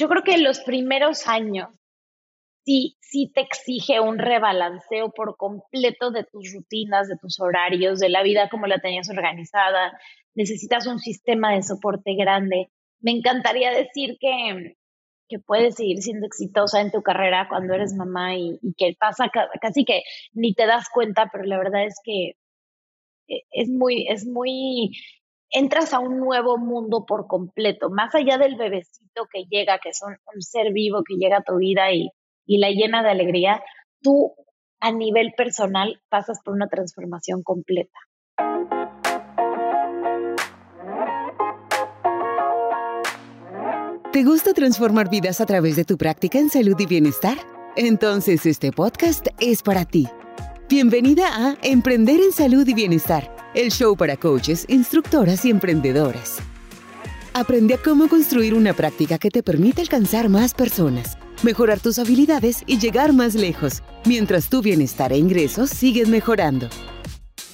[0.00, 1.68] yo creo que los primeros años
[2.64, 8.08] sí, sí te exige un rebalanceo por completo de tus rutinas, de tus horarios, de
[8.08, 9.92] la vida como la tenías organizada.
[10.34, 12.70] Necesitas un sistema de soporte grande.
[13.00, 14.76] Me encantaría decir que,
[15.28, 19.30] que puedes seguir siendo exitosa en tu carrera cuando eres mamá y, que pasa
[19.60, 22.36] casi que ni te das cuenta, pero la verdad es que
[23.28, 24.92] eh, es muy, es muy,
[25.50, 30.00] entras a un nuevo mundo por completo, más allá del bebecito que llega, que es
[30.02, 32.10] un, ser vivo que llega a tu vida y,
[32.46, 33.62] la llena de alegría,
[34.02, 34.34] tú
[34.80, 37.98] a nivel personal pasas por una transformación completa.
[44.12, 47.38] ¿Te gusta transformar vidas a través de tu práctica en salud y bienestar?
[47.76, 50.08] Entonces este podcast es para ti.
[50.68, 56.38] Bienvenida a Emprender en Salud y Bienestar, el show para coaches, instructoras y emprendedoras.
[57.32, 62.62] Aprende a cómo construir una práctica que te permita alcanzar más personas, mejorar tus habilidades
[62.66, 66.68] y llegar más lejos, mientras tu bienestar e ingresos siguen mejorando.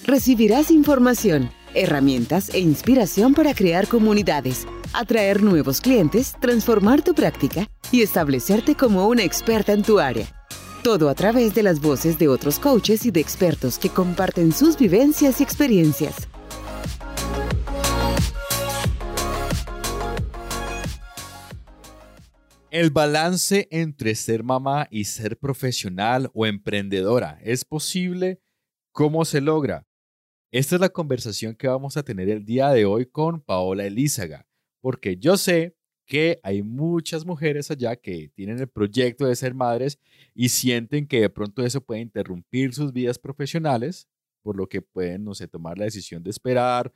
[0.04, 8.02] Recibirás información, herramientas e inspiración para crear comunidades atraer nuevos clientes, transformar tu práctica y
[8.02, 10.35] establecerte como una experta en tu área.
[10.86, 14.78] Todo a través de las voces de otros coaches y de expertos que comparten sus
[14.78, 16.28] vivencias y experiencias.
[22.70, 28.40] El balance entre ser mamá y ser profesional o emprendedora, ¿es posible?
[28.92, 29.88] ¿Cómo se logra?
[30.52, 34.46] Esta es la conversación que vamos a tener el día de hoy con Paola Elízaga
[34.80, 35.76] porque yo sé
[36.06, 39.98] que hay muchas mujeres allá que tienen el proyecto de ser madres
[40.34, 44.08] y sienten que de pronto eso puede interrumpir sus vidas profesionales,
[44.42, 46.92] por lo que pueden, no sé, tomar la decisión de esperar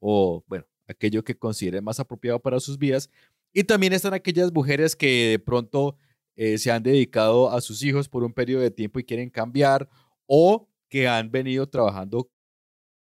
[0.00, 3.10] o, bueno, aquello que consideren más apropiado para sus vidas.
[3.52, 5.96] Y también están aquellas mujeres que de pronto
[6.34, 9.88] eh, se han dedicado a sus hijos por un periodo de tiempo y quieren cambiar
[10.26, 12.30] o que han venido trabajando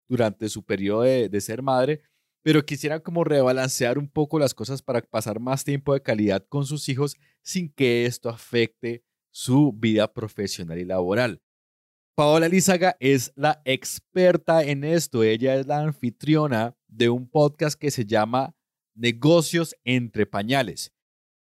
[0.08, 2.00] durante su periodo de, de ser madre
[2.48, 6.64] pero quisieran como rebalancear un poco las cosas para pasar más tiempo de calidad con
[6.64, 11.42] sus hijos sin que esto afecte su vida profesional y laboral.
[12.14, 15.24] Paola Lizaga es la experta en esto.
[15.24, 18.56] Ella es la anfitriona de un podcast que se llama
[18.94, 20.94] Negocios entre Pañales.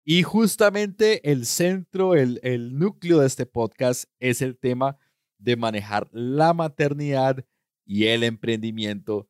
[0.05, 4.99] Y justamente el centro, el, el núcleo de este podcast es el tema
[5.39, 7.45] de manejar la maternidad
[7.85, 9.29] y el emprendimiento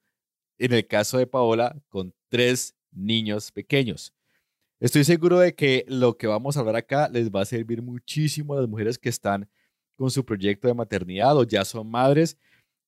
[0.65, 4.15] en el caso de Paola, con tres niños pequeños.
[4.79, 8.55] Estoy seguro de que lo que vamos a hablar acá les va a servir muchísimo
[8.55, 9.49] a las mujeres que están
[9.97, 12.39] con su proyecto de maternidad o ya son madres.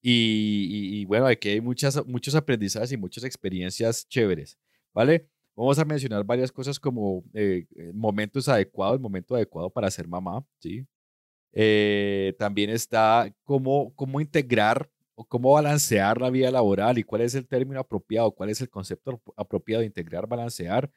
[0.01, 4.57] Y, bueno, aquí hay muchas, muchos aprendizajes y muchas experiencias chéveres,
[4.93, 5.27] ¿vale?
[5.57, 10.07] Vamos a mencionar varias cosas como eh, eh, momentos adecuados, el momento adecuado para ser
[10.07, 10.87] mamá, ¿sí?
[11.53, 17.35] Eh, también está cómo, cómo integrar o cómo balancear la vida laboral y cuál es
[17.35, 20.91] el término apropiado, cuál es el concepto apropiado de integrar, balancear,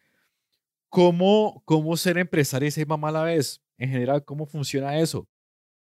[0.90, 5.28] cómo, cómo ser empresario y ser mamá a la vez, en general, cómo funciona eso,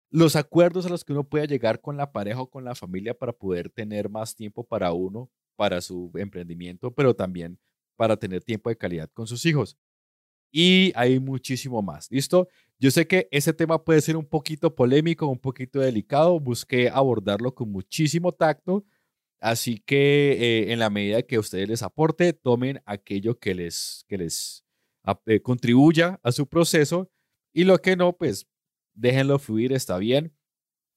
[0.09, 3.13] los acuerdos a los que uno puede llegar con la pareja o con la familia
[3.13, 7.59] para poder tener más tiempo para uno, para su emprendimiento, pero también
[7.95, 9.77] para tener tiempo de calidad con sus hijos.
[10.51, 12.47] Y hay muchísimo más, ¿listo?
[12.79, 16.39] Yo sé que ese tema puede ser un poquito polémico, un poquito delicado.
[16.39, 18.85] Busqué abordarlo con muchísimo tacto.
[19.39, 24.17] Así que eh, en la medida que ustedes les aporte, tomen aquello que les, que
[24.17, 24.65] les
[25.25, 27.11] eh, contribuya a su proceso
[27.53, 28.47] y lo que no, pues
[28.93, 30.33] déjenlo fluir, está bien.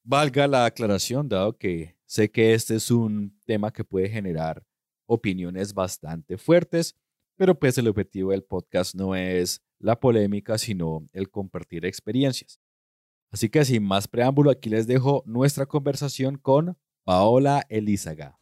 [0.02, 4.64] Valga la aclaración, dado que sé que este es un tema que puede generar
[5.06, 6.96] opiniones bastante fuertes,
[7.38, 12.60] pero pues el objetivo del podcast no es la polémica, sino el compartir experiencias.
[13.30, 18.36] Así que sin más preámbulo, aquí les dejo nuestra conversación con Paola Elízaga.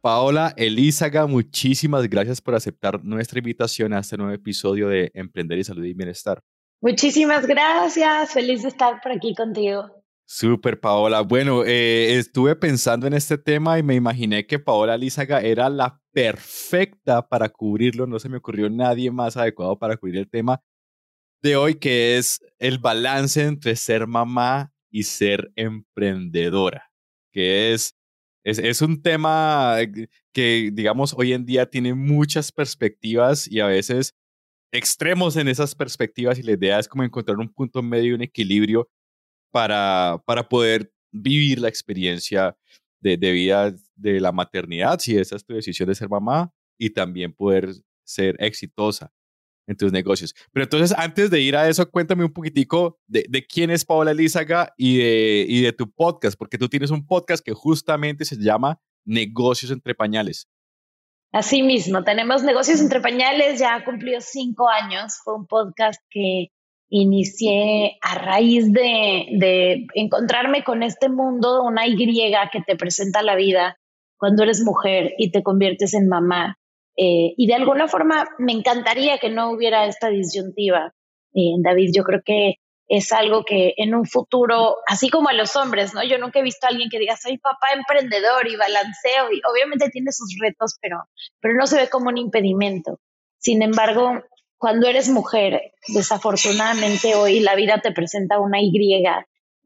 [0.00, 5.64] Paola Elízaga, muchísimas gracias por aceptar nuestra invitación a este nuevo episodio de Emprender y
[5.64, 6.40] Salud y Bienestar.
[6.80, 10.03] Muchísimas gracias, feliz de estar por aquí contigo.
[10.26, 11.20] Súper, Paola.
[11.20, 16.00] Bueno, eh, estuve pensando en este tema y me imaginé que Paola Lízaga era la
[16.12, 18.06] perfecta para cubrirlo.
[18.06, 20.62] No se me ocurrió nadie más adecuado para cubrir el tema
[21.42, 26.90] de hoy, que es el balance entre ser mamá y ser emprendedora,
[27.30, 27.94] que es,
[28.44, 29.76] es, es un tema
[30.32, 34.14] que, digamos, hoy en día tiene muchas perspectivas y a veces
[34.72, 38.88] extremos en esas perspectivas y la idea es como encontrar un punto medio, un equilibrio
[39.54, 42.56] para, para poder vivir la experiencia
[43.00, 46.90] de, de vida de la maternidad, si esa es tu decisión de ser mamá, y
[46.90, 47.68] también poder
[48.04, 49.12] ser exitosa
[49.68, 50.34] en tus negocios.
[50.50, 54.10] Pero entonces, antes de ir a eso, cuéntame un poquitico de, de quién es Paola
[54.10, 58.36] Elizaga y de, y de tu podcast, porque tú tienes un podcast que justamente se
[58.36, 60.48] llama Negocios entre Pañales.
[61.30, 66.48] Así mismo, tenemos Negocios entre Pañales, ya cumplió cinco años, fue un podcast que
[66.88, 73.78] inicié a raíz de, encontrarme con este mundo, una Y que te presenta la vida
[74.16, 76.58] cuando eres mujer y te conviertes en mamá
[76.96, 80.94] eh, y de alguna forma me encantaría que no hubiera esta disyuntiva.
[81.34, 82.54] Eh, David, yo creo que
[82.86, 86.04] es algo que en un futuro, así como a los hombres, ¿no?
[86.04, 89.88] Yo nunca he visto a alguien que diga, soy papá emprendedor y balanceo, y obviamente
[89.90, 90.98] tiene sus retos, pero,
[91.40, 93.00] pero no se ve como un impedimento.
[93.38, 94.22] Sin embargo,
[94.58, 98.82] cuando eres mujer, desafortunadamente hoy la vida te presenta una Y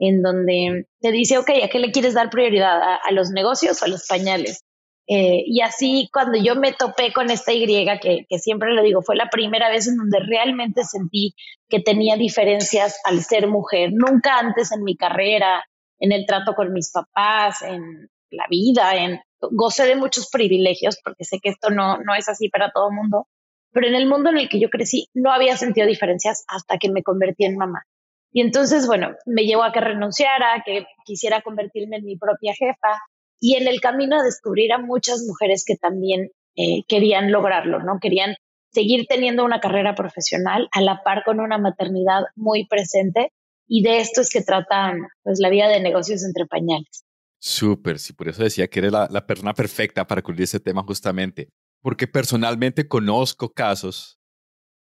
[0.01, 2.99] en donde te dice, ok, ¿a qué le quieres dar prioridad?
[3.03, 4.65] a los negocios o a los pañales?
[5.11, 9.01] Eh, y así cuando yo me topé con esta Y, que, que, siempre lo digo,
[9.01, 11.35] fue la primera vez en donde realmente sentí
[11.69, 13.91] que tenía diferencias al ser mujer.
[13.93, 15.65] Nunca antes en mi carrera,
[15.99, 21.25] en el trato con mis papás, en la vida, en gocé de muchos privilegios, porque
[21.25, 23.27] sé que esto no, no es así para todo el mundo,
[23.73, 26.91] pero en el mundo en el que yo crecí no había sentido diferencias hasta que
[26.91, 27.85] me convertí en mamá.
[28.33, 32.55] Y entonces, bueno, me llevó a que renunciara, a que quisiera convertirme en mi propia
[32.55, 32.99] jefa,
[33.41, 37.99] y en el camino descubrir a muchas mujeres que también eh, querían lograrlo, ¿no?
[38.01, 38.37] Querían
[38.73, 43.33] seguir teniendo una carrera profesional a la par con una maternidad muy presente
[43.67, 47.05] y de esto es que tratan pues la vida de negocios entre pañales.
[47.41, 50.83] Súper, sí, por eso decía que eres la, la persona perfecta para cubrir ese tema
[50.83, 51.49] justamente,
[51.83, 54.19] porque personalmente conozco casos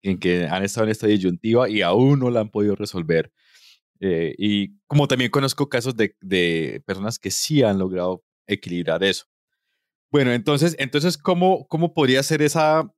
[0.04, 3.32] en que han estado en esta disyuntiva y aún no la han podido resolver.
[4.00, 9.26] Eh, y como también conozco casos de, de, personas que sí han logrado equilibrar eso.
[10.12, 12.92] Bueno, entonces, entonces ¿cómo, cómo podría ser esa,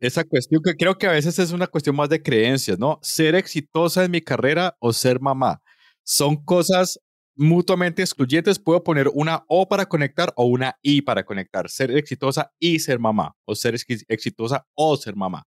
[0.00, 0.62] esa cuestión?
[0.62, 3.00] Que creo que a veces es una cuestión más de creencias, ¿no?
[3.02, 5.60] Ser exitosa en mi carrera o ser mamá.
[6.04, 7.00] Son cosas
[7.36, 8.58] mutuamente excluyentes.
[8.58, 11.68] Puedo poner una O para conectar o una I para conectar.
[11.68, 13.34] Ser exitosa y ser mamá.
[13.44, 15.44] O ser exitosa o ser mamá.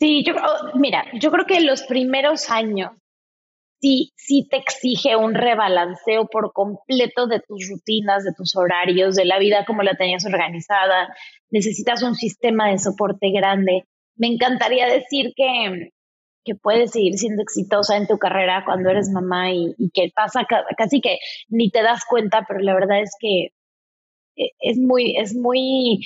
[0.00, 0.34] Sí, yo,
[0.74, 2.90] mira, yo creo que los primeros años
[4.16, 9.38] sí, te exige un rebalanceo por completo de tus rutinas, de tus horarios, de la
[9.38, 11.14] vida como la tenías organizada.
[11.50, 13.84] Necesitas un sistema de soporte grande.
[14.16, 15.92] Me encantaría decir que,
[16.44, 20.46] que puedes seguir siendo exitosa en tu carrera cuando eres mamá y, y que pasa
[20.76, 21.18] casi que
[21.48, 23.52] ni te das cuenta, pero la verdad es que
[24.36, 26.00] eh, es muy, es muy,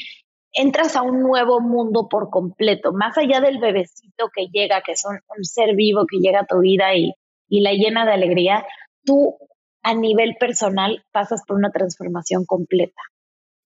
[0.52, 5.02] entras a un nuevo mundo por completo, más allá del bebecito que llega, que es
[5.04, 7.12] un ser vivo que llega a tu vida y,
[7.48, 8.66] y la llena de alegría,
[9.04, 9.36] tú
[9.82, 13.00] a nivel personal pasas por una transformación completa.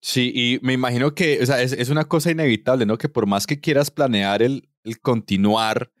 [0.01, 2.97] Sí, y me imagino que o sea, es, es, una cosa inevitable, ¿no?
[2.97, 5.91] Que por más que quieras planear el, el continuar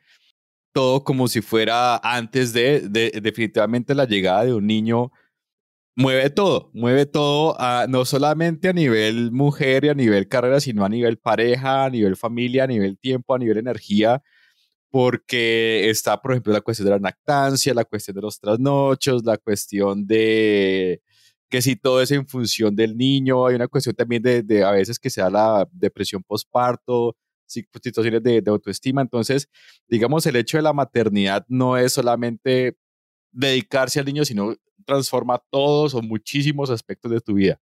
[0.73, 5.11] todo como si fuera antes de, de, definitivamente la llegada de un niño,
[5.95, 10.85] mueve todo, mueve todo, a, no solamente a nivel mujer y a nivel carrera, sino
[10.85, 14.21] a nivel pareja, a nivel familia, a nivel tiempo, a nivel energía
[14.93, 19.39] porque está, por ejemplo, la cuestión de la lactancia, la cuestión de los trasnochos, la
[19.39, 21.01] cuestión de
[21.49, 24.71] que si todo es en función del niño, hay una cuestión también de, de a
[24.71, 27.15] veces que sea la depresión postparto,
[27.53, 29.01] situaciones de, autoestima.
[29.01, 29.49] Entonces,
[29.87, 32.77] digamos, el hecho de la maternidad no es solamente
[33.31, 34.55] dedicarse al niño, sino
[34.85, 37.59] transforma todos o muchísimos aspectos de tu vida.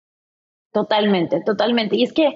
[0.72, 1.96] Totalmente, totalmente.
[1.96, 2.34] Y es que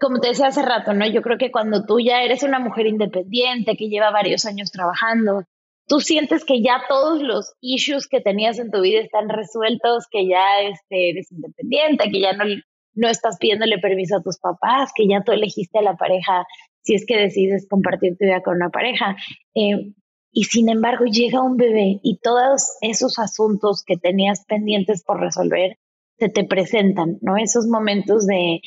[0.00, 1.06] como te decía hace rato, ¿no?
[1.06, 5.44] Yo creo que cuando tú ya eres una mujer independiente que lleva varios años trabajando,
[5.86, 10.26] tú sientes que ya todos los issues que tenías en tu vida están resueltos, que
[10.26, 12.44] ya este, eres independiente, que ya no,
[12.94, 16.46] no estás pidiéndole permiso a tus papás, que ya tú elegiste a la pareja
[16.82, 19.16] si es que decides compartir tu vida con una pareja.
[19.54, 19.92] Eh,
[20.32, 25.78] y sin embargo llega un bebé y todos esos asuntos que tenías pendientes por resolver
[26.18, 27.36] se te presentan, ¿no?
[27.36, 28.60] Esos momentos de,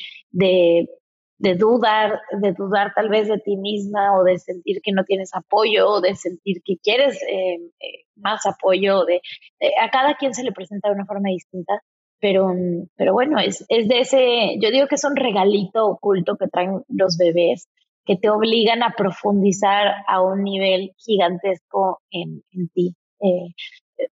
[1.38, 5.30] de dudar, de dudar tal vez de ti misma o de sentir que no tienes
[5.34, 9.04] apoyo o de sentir que quieres eh, eh, más apoyo.
[9.04, 9.20] De,
[9.80, 11.80] a cada quien se le presenta de una forma distinta,
[12.20, 12.52] pero,
[12.96, 16.82] pero bueno, es, es de ese, yo digo que es un regalito oculto que traen
[16.88, 17.68] los bebés
[18.04, 22.94] que te obligan a profundizar a un nivel gigantesco en, en ti.
[23.20, 23.54] Eh,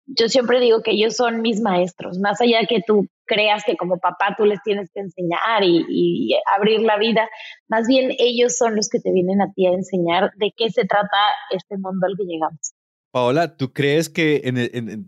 [0.06, 3.76] yo siempre digo que ellos son mis maestros, más allá de que tú creas que
[3.76, 7.28] como papá tú les tienes que enseñar y, abrir la vida,
[7.68, 10.84] más bien ellos son los que te vienen a ti a enseñar de qué se
[10.84, 11.16] trata
[11.50, 12.75] este mundo al que llegamos.
[13.10, 14.42] Paola, ¿tú crees que,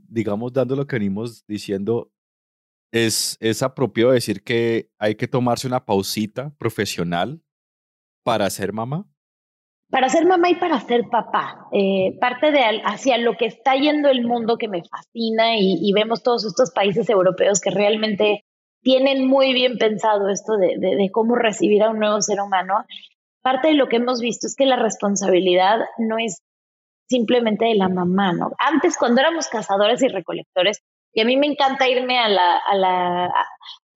[0.09, 2.11] digamos, dando lo que venimos diciendo,
[2.93, 7.43] es, es apropiado decir que hay que tomarse una pausita profesional
[8.25, 9.07] para ser mamá?
[9.91, 11.67] Para ser mamá y para ser papá.
[11.73, 16.23] Eh, parte de hacia lo que está yendo el mundo que me fascina y, vemos
[16.23, 18.45] todos estos países europeos que realmente
[18.83, 22.85] tienen muy bien pensado esto de, de, cómo recibir a un nuevo ser humano.
[23.41, 26.43] Parte de lo que hemos visto es que la responsabilidad no es
[27.09, 28.53] simplemente de la mamá, ¿no?
[28.59, 32.75] Antes, cuando éramos cazadores y recolectores, y a mí me encanta irme a la, a
[32.77, 33.33] la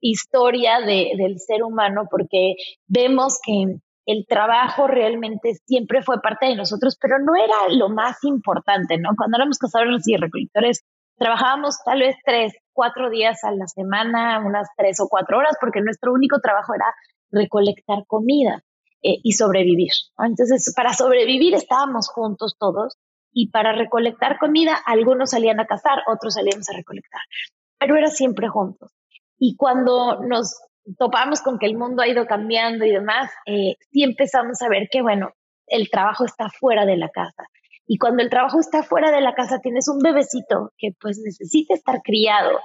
[0.01, 2.55] historia de, del ser humano porque
[2.87, 8.25] vemos que el trabajo realmente siempre fue parte de nosotros, pero no era lo más
[8.25, 9.11] importante, ¿no?
[9.17, 10.85] Cuando éramos cazadores y recolectores,
[11.17, 15.81] trabajábamos tal vez tres, cuatro días a la semana, unas tres o cuatro horas, porque
[15.81, 16.87] nuestro único trabajo era
[17.31, 18.65] recolectar comida
[19.03, 19.93] eh, y sobrevivir.
[20.19, 22.99] Entonces, para sobrevivir estábamos juntos todos
[23.33, 27.23] y para recolectar comida, algunos salían a cazar, otros salíamos a recolectar,
[27.79, 28.93] pero era siempre juntos.
[29.39, 30.61] Y cuando nos
[30.99, 34.89] topamos con que el mundo ha ido cambiando y demás, eh, sí empezamos a ver
[34.91, 35.31] que, bueno,
[35.67, 37.45] el trabajo está fuera de la casa.
[37.87, 41.75] Y cuando el trabajo está fuera de la casa, tienes un bebecito que pues necesita
[41.75, 42.59] estar criado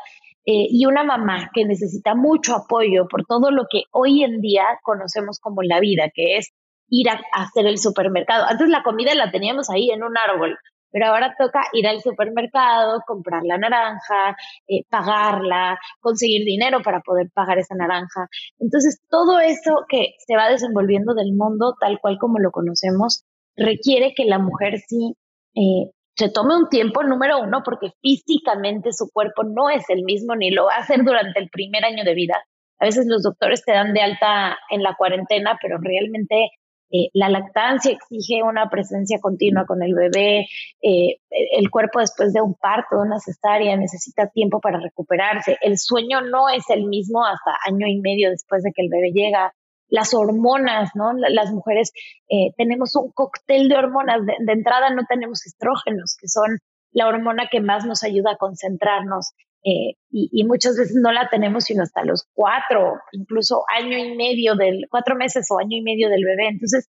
[0.46, 4.64] eh, y una mamá que necesita mucho apoyo por todo lo que hoy en día
[4.84, 6.54] conocemos como la vida, que es
[6.90, 8.46] ir a hacer el supermercado.
[8.48, 10.58] Antes la comida la teníamos ahí en un árbol,
[10.92, 14.36] pero ahora toca ir al supermercado, comprar la naranja,
[14.68, 18.28] eh, pagarla, conseguir dinero para poder pagar esa naranja.
[18.60, 23.24] Entonces, todo eso que se va desenvolviendo del mundo tal cual como lo conocemos,
[23.56, 25.16] requiere que la mujer sí
[25.56, 30.36] eh, se tome un tiempo, número uno, porque físicamente su cuerpo no es el mismo
[30.36, 32.44] ni lo va a hacer durante el primer año de vida.
[32.80, 36.52] A veces los doctores te dan de alta en la cuarentena, pero realmente
[36.90, 40.48] eh, la lactancia exige una presencia continua con el bebé,
[40.82, 45.78] eh, el cuerpo después de un parto, de una cesárea, necesita tiempo para recuperarse, el
[45.78, 49.54] sueño no es el mismo hasta año y medio después de que el bebé llega,
[49.90, 51.14] las hormonas, ¿no?
[51.14, 51.94] Las mujeres
[52.30, 56.60] eh, tenemos un cóctel de hormonas, de entrada no tenemos estrógenos, que son
[56.92, 59.34] la hormona que más nos ayuda a concentrarnos,
[59.64, 64.56] eh, y, muchas veces no la tenemos sino hasta los cuatro, incluso año y medio
[64.56, 66.48] del, cuatro meses o año y medio del bebé.
[66.50, 66.88] Entonces,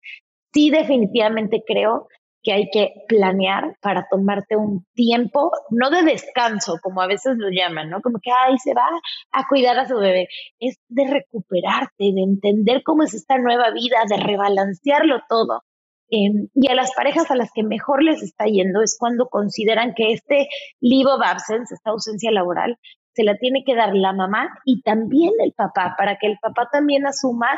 [0.52, 2.08] sí definitivamente creo
[2.42, 7.48] que hay que planear para tomarte un tiempo, no de descanso, como a veces lo
[7.50, 8.00] llaman, ¿no?
[8.00, 8.86] Como que, ay, se va
[9.32, 10.28] a cuidar a su bebé.
[10.60, 15.62] Es de recuperarte, de entender cómo es esta nueva vida, de rebalancearlo todo.
[16.10, 19.92] Em, y a las parejas a las que mejor les está yendo es cuando consideran
[19.94, 20.48] que este
[20.80, 22.78] leave of absence, esta ausencia laboral,
[23.12, 26.68] se la tiene que dar la mamá y también el papá, para que el papá
[26.70, 27.48] también asuma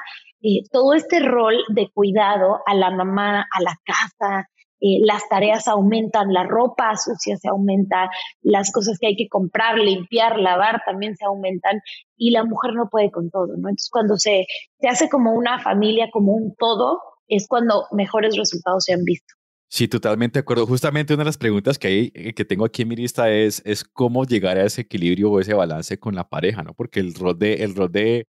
[0.43, 4.49] eh, todo este rol de cuidado a la mamá, a la casa.
[4.81, 8.09] Eh, las tareas aumentan, la ropa sucia se aumenta,
[8.41, 11.83] las cosas que hay que comprar, limpiar, lavar también se aumentan
[12.17, 13.69] y la mujer no puede con todo, ¿no?
[13.69, 14.47] Entonces cuando se,
[14.79, 19.35] se hace como una familia, como un todo, es cuando mejores resultados se han visto.
[19.73, 20.67] Sí, totalmente de acuerdo.
[20.67, 23.63] Justamente una de las preguntas que, hay, eh, que tengo aquí en mi lista es,
[23.65, 26.75] es cómo llegar a ese equilibrio o ese balance con la pareja, ¿no?
[26.75, 28.27] Porque el rol de, el rol de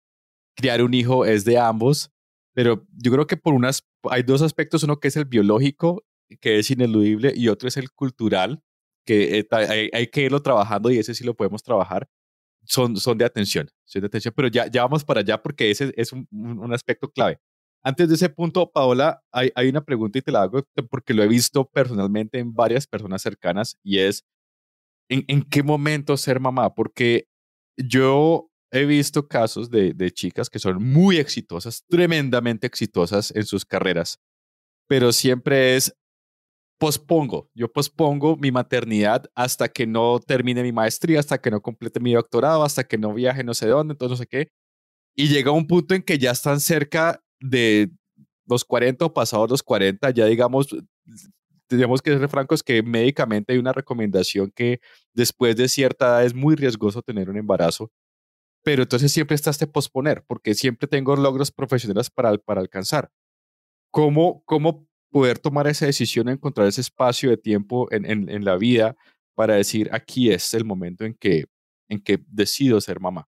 [0.57, 2.13] criar un hijo es de ambos,
[2.55, 6.05] pero yo creo que por unas, hay dos aspectos, uno que es el biológico,
[6.41, 8.63] que es ineludible, y otro es el cultural,
[9.05, 12.09] que eh, hay, que irlo trabajando y ese sí lo podemos trabajar.
[12.65, 15.93] Son, son de atención, son de atención, pero ya, ya vamos para allá porque ese
[15.97, 17.41] es un, un aspecto clave.
[17.85, 21.23] Antes de ese punto, Paola, hay, hay, una pregunta y te la hago porque lo
[21.23, 24.25] he visto personalmente en varias personas cercanas y es,
[25.11, 26.75] ¿en, en qué momento ser mamá?
[26.75, 27.27] Porque
[27.77, 33.67] yo he visto casos de, de, chicas que son muy exitosas, tremendamente exitosas en sus
[33.67, 34.19] carreras,
[34.89, 35.95] pero siempre es,
[36.81, 42.01] pospongo, yo pospongo mi maternidad hasta que no termine mi maestría, hasta que no complete
[42.01, 44.49] mi doctorado, hasta que no viaje no sé dónde, entonces no sé qué.
[45.17, 47.91] Y llega un punto en que ya están cerca de
[48.47, 50.69] los 40 o pasados los 40, ya digamos,
[51.67, 54.81] tenemos que ser francos que médicamente hay una recomendación que
[55.13, 57.91] después de cierta edad es muy riesgoso tener un embarazo,
[58.63, 63.11] pero entonces siempre está este posponer, porque siempre tengo logros profesionales para, para alcanzar.
[63.91, 68.57] ¿Cómo, ¿Cómo poder tomar esa decisión, encontrar ese espacio de tiempo en, en, en la
[68.57, 68.97] vida
[69.35, 71.45] para decir, aquí es el momento en que,
[71.89, 73.29] en que decido ser mamá?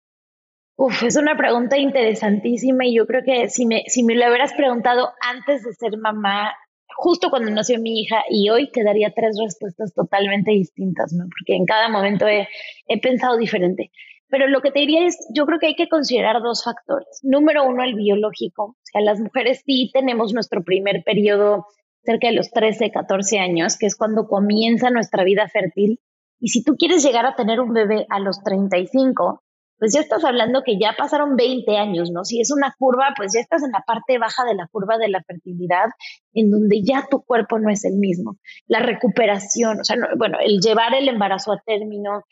[0.82, 4.54] Uf, es una pregunta interesantísima y yo creo que si me, si me lo hubieras
[4.54, 6.54] preguntado antes de ser mamá,
[6.96, 11.24] justo cuando nació mi hija y hoy te daría tres respuestas totalmente distintas, ¿no?
[11.24, 12.48] Porque en cada momento he,
[12.86, 13.90] he pensado diferente.
[14.28, 17.20] Pero lo que te diría es, yo creo que hay que considerar dos factores.
[17.22, 18.62] Número uno, el biológico.
[18.62, 21.66] O sea, las mujeres sí tenemos nuestro primer periodo
[22.04, 26.00] cerca de los 13, 14 años, que es cuando comienza nuestra vida fértil.
[26.40, 29.42] Y si tú quieres llegar a tener un bebé a los 35,
[29.80, 32.22] pues ya estás hablando que ya pasaron 20 años, ¿no?
[32.22, 35.08] Si es una curva, pues ya estás en la parte baja de la curva de
[35.08, 35.86] la fertilidad,
[36.34, 38.36] en donde ya tu cuerpo no es el mismo.
[38.66, 42.24] La recuperación, o sea, bueno, el llevar el embarazo a término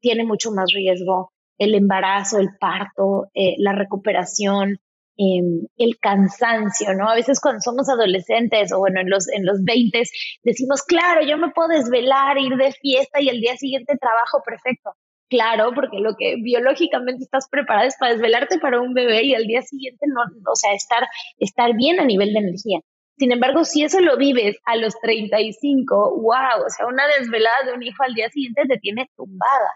[0.00, 4.78] tiene mucho más riesgo, el embarazo, el parto, eh, la recuperación,
[5.16, 7.08] em, el cansancio, ¿no?
[7.08, 10.02] A veces cuando somos adolescentes o bueno, en los, en los 20
[10.42, 14.94] decimos, claro, yo me puedo desvelar, ir de fiesta y el día siguiente trabajo perfecto
[15.28, 19.46] claro, porque lo que biológicamente estás preparada es para desvelarte para un bebé y al
[19.46, 20.20] día siguiente no,
[20.50, 21.06] o sea, estar,
[21.38, 22.80] estar bien a nivel de energía.
[23.18, 27.72] Sin embargo, si eso lo vives a los 35, wow, o sea, una desvelada de
[27.72, 29.72] un hijo al día siguiente te tiene tumbada.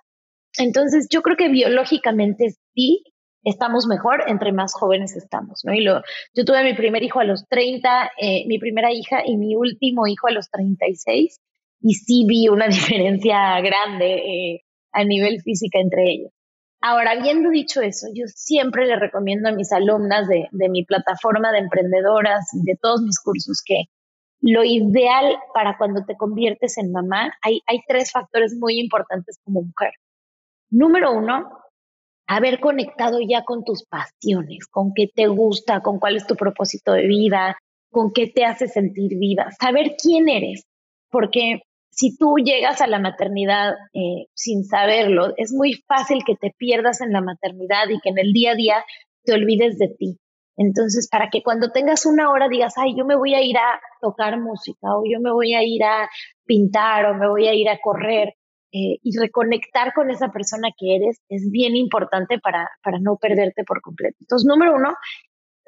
[0.59, 3.03] Entonces, yo creo que biológicamente sí
[3.43, 5.75] estamos mejor entre más jóvenes estamos, ¿no?
[5.75, 9.57] Y yo tuve mi primer hijo a los 30, eh, mi primera hija y mi
[9.57, 11.41] último hijo a los 36,
[11.81, 14.15] y sí vi una diferencia grande.
[14.15, 16.33] Eh, a nivel física entre ellos.
[16.81, 21.59] Ahora, habiendo dicho eso, yo siempre le recomiendo a mis alumnas de, mi plataforma de
[21.59, 23.85] emprendedoras y de todos mis cursos que
[24.41, 29.63] lo ideal para cuando te conviertes en mamá, hay, hay tres factores muy importantes como
[29.63, 29.93] mujer.
[30.71, 31.63] Número uno,
[32.27, 36.93] haber conectado ya con tus pasiones, con qué te gusta, con cuál es tu propósito
[36.93, 37.57] de vida,
[37.93, 40.65] con qué te hace sentir viva, saber quién eres,
[41.11, 46.51] porque si tú llegas a la maternidad eh, sin saberlo, es muy fácil que te
[46.57, 48.85] pierdas en la maternidad y que en el día a día
[49.25, 50.19] te olvides de ti.
[50.57, 53.81] Entonces, para que cuando tengas una hora digas, ay, yo me voy a ir a
[54.01, 56.09] tocar música o yo me voy a ir a
[56.47, 58.35] pintar o me voy a ir a correr
[58.73, 63.65] eh, y reconectar con esa persona que eres es bien importante para, para no perderte
[63.65, 64.17] por completo.
[64.21, 64.95] Entonces, número uno,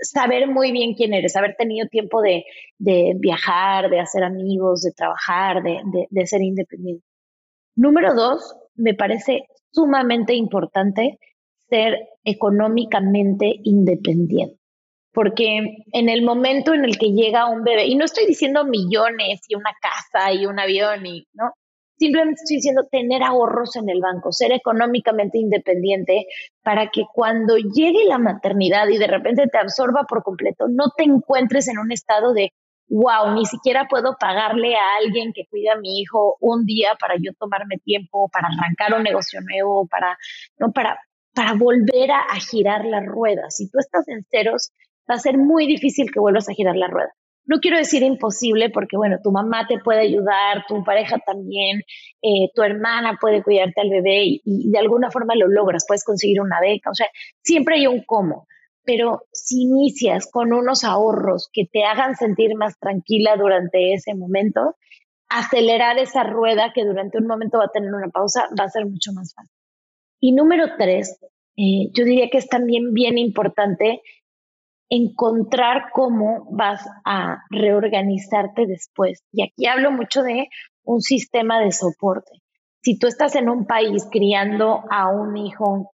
[0.05, 2.45] saber muy bien quién eres, haber tenido tiempo de,
[2.79, 7.05] viajar, de hacer amigos, de trabajar, de, ser independiente.
[7.77, 11.19] Número dos, me parece sumamente importante
[11.69, 14.59] ser económicamente independiente.
[15.13, 15.59] Porque
[15.93, 19.55] en el momento en el que llega un bebé, y no estoy diciendo millones y
[19.55, 21.53] una casa y un avión, y, ¿no?
[21.97, 26.27] Simplemente estoy diciendo tener ahorros en el banco, ser económicamente independiente
[26.63, 31.05] para que cuando llegue la maternidad y de repente te absorba por completo, no te
[31.05, 32.53] encuentres en un estado de,
[32.89, 37.15] wow, ni siquiera puedo pagarle a alguien que cuide a mi hijo un día para
[37.17, 40.19] yo tomarme tiempo, para arrancar un negocio nuevo, para,
[40.59, 40.99] no, para,
[41.33, 43.51] para volver a, a girar la rueda.
[43.51, 44.73] Si tú estás en ceros,
[45.09, 47.15] va a ser muy difícil que vuelvas a girar la rueda
[47.47, 51.83] no quiero decir imposible porque, bueno, tu mamá te puede ayudar, tu pareja también,
[52.23, 56.41] eh, tu hermana puede cuidarte al bebé y, de alguna forma lo logras, puedes conseguir
[56.41, 57.09] una beca, o sea,
[57.43, 58.47] siempre hay un cómo.
[58.87, 64.77] Pero si inicias con unos ahorros que te hagan sentir más tranquila durante ese momento,
[65.29, 68.85] acelerar esa rueda que durante un momento va a tener una pausa va a ser
[68.85, 69.51] mucho más fácil.
[70.21, 71.19] Y número tres,
[71.57, 74.03] eh, yo diría que es también bien importante
[74.89, 79.23] encontrar cómo vas a reorganizarte después.
[79.33, 80.49] Y aquí hablo mucho de
[80.85, 82.31] un sistema de soporte.
[82.83, 85.91] Si tú estás en un país criando a un hijo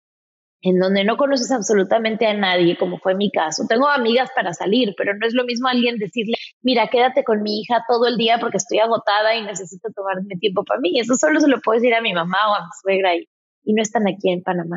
[0.63, 4.95] en donde no conoces absolutamente a nadie, como fue mi caso, tengo amigas para salir,
[4.97, 8.39] pero no es lo mismo alguien decirle, mira, quédate con mi hija todo el día
[8.41, 10.99] porque estoy agotada y necesito tomarme tiempo para mí.
[10.99, 13.29] Eso solo se lo puedo decir a mi mamá o a mi suegra y,
[13.65, 14.77] no están aquí en Panamá.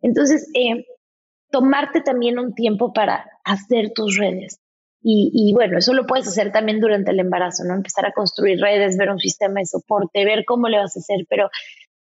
[0.00, 0.84] Entonces, eh,
[1.50, 4.60] tomarte también un tiempo para hacer tus redes.
[5.02, 7.74] Y, bueno, eso lo puedes hacer también durante el embarazo, ¿no?
[7.74, 11.24] Empezar a construir redes, ver un sistema de soporte, ver cómo le vas a hacer,
[11.26, 11.48] pero,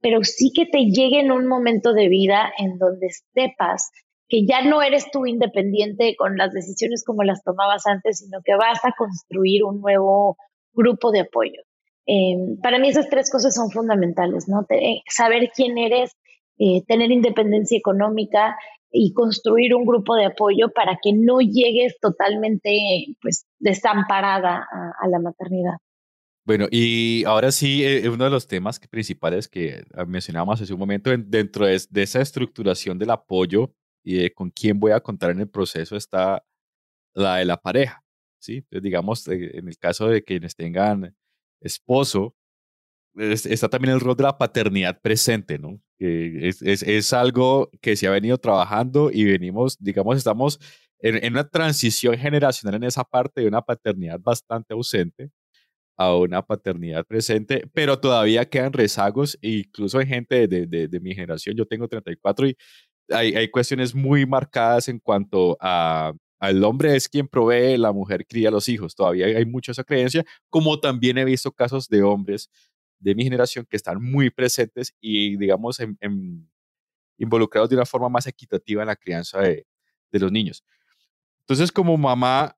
[0.01, 3.91] pero sí que te llegue en un momento de vida en donde sepas
[4.27, 8.55] que ya no eres tú independiente con las decisiones como las tomabas antes, sino que
[8.55, 10.37] vas a construir un nuevo
[10.73, 11.61] grupo de apoyo.
[12.07, 14.65] Em, para mí esas tres cosas son fundamentales, ¿no?
[15.07, 16.11] saber quién eres,
[16.57, 18.57] eh, tener independencia económica
[18.91, 24.65] y construir un grupo de apoyo para que no llegues totalmente pues desamparada
[24.99, 25.77] a, la maternidad.
[26.45, 31.11] Bueno, y ahora sí, eh, uno de los temas principales que mencionábamos hace un momento,
[31.17, 33.73] dentro de, esa estructuración del apoyo
[34.03, 36.45] y de con quién voy a contar en el proceso está
[37.13, 38.05] la de la pareja,
[38.39, 38.57] ¿sí?
[38.57, 41.13] Entonces, digamos, eh, en el caso de quienes tengan
[41.59, 42.35] esposo,
[43.15, 45.81] está también el rol de la paternidad presente, ¿no?
[45.99, 50.59] Es, es, es, algo que se ha venido trabajando y venimos, digamos, estamos
[50.99, 55.31] en, en, una transición generacional en esa parte de una paternidad bastante ausente
[55.97, 61.15] a una paternidad presente, pero todavía quedan rezagos, incluso hay gente de, de, de mi
[61.15, 62.57] generación, yo tengo 34 y
[63.09, 68.25] hay, hay cuestiones muy marcadas en cuanto a el hombre es quien provee, la mujer
[68.27, 68.95] cría a los hijos.
[68.95, 72.49] Todavía hay mucha esa creencia, como también he visto casos de hombres
[72.99, 75.77] de mi generación que están muy presentes y, digamos,
[77.17, 79.65] involucrados de una forma más equitativa en la crianza de,
[80.11, 80.63] de los niños.
[81.41, 82.57] Entonces, como mamá,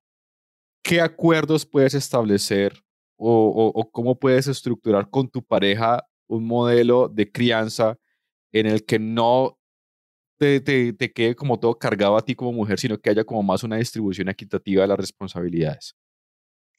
[0.84, 2.84] ¿qué acuerdos puedes establecer
[3.20, 7.98] o, cómo puedes estructurar con tu pareja un modelo de crianza
[8.52, 9.60] en el que no
[10.38, 13.44] te, te, te, quede como todo cargado a ti como mujer, sino que haya como
[13.44, 15.96] más una distribución equitativa de las responsabilidades.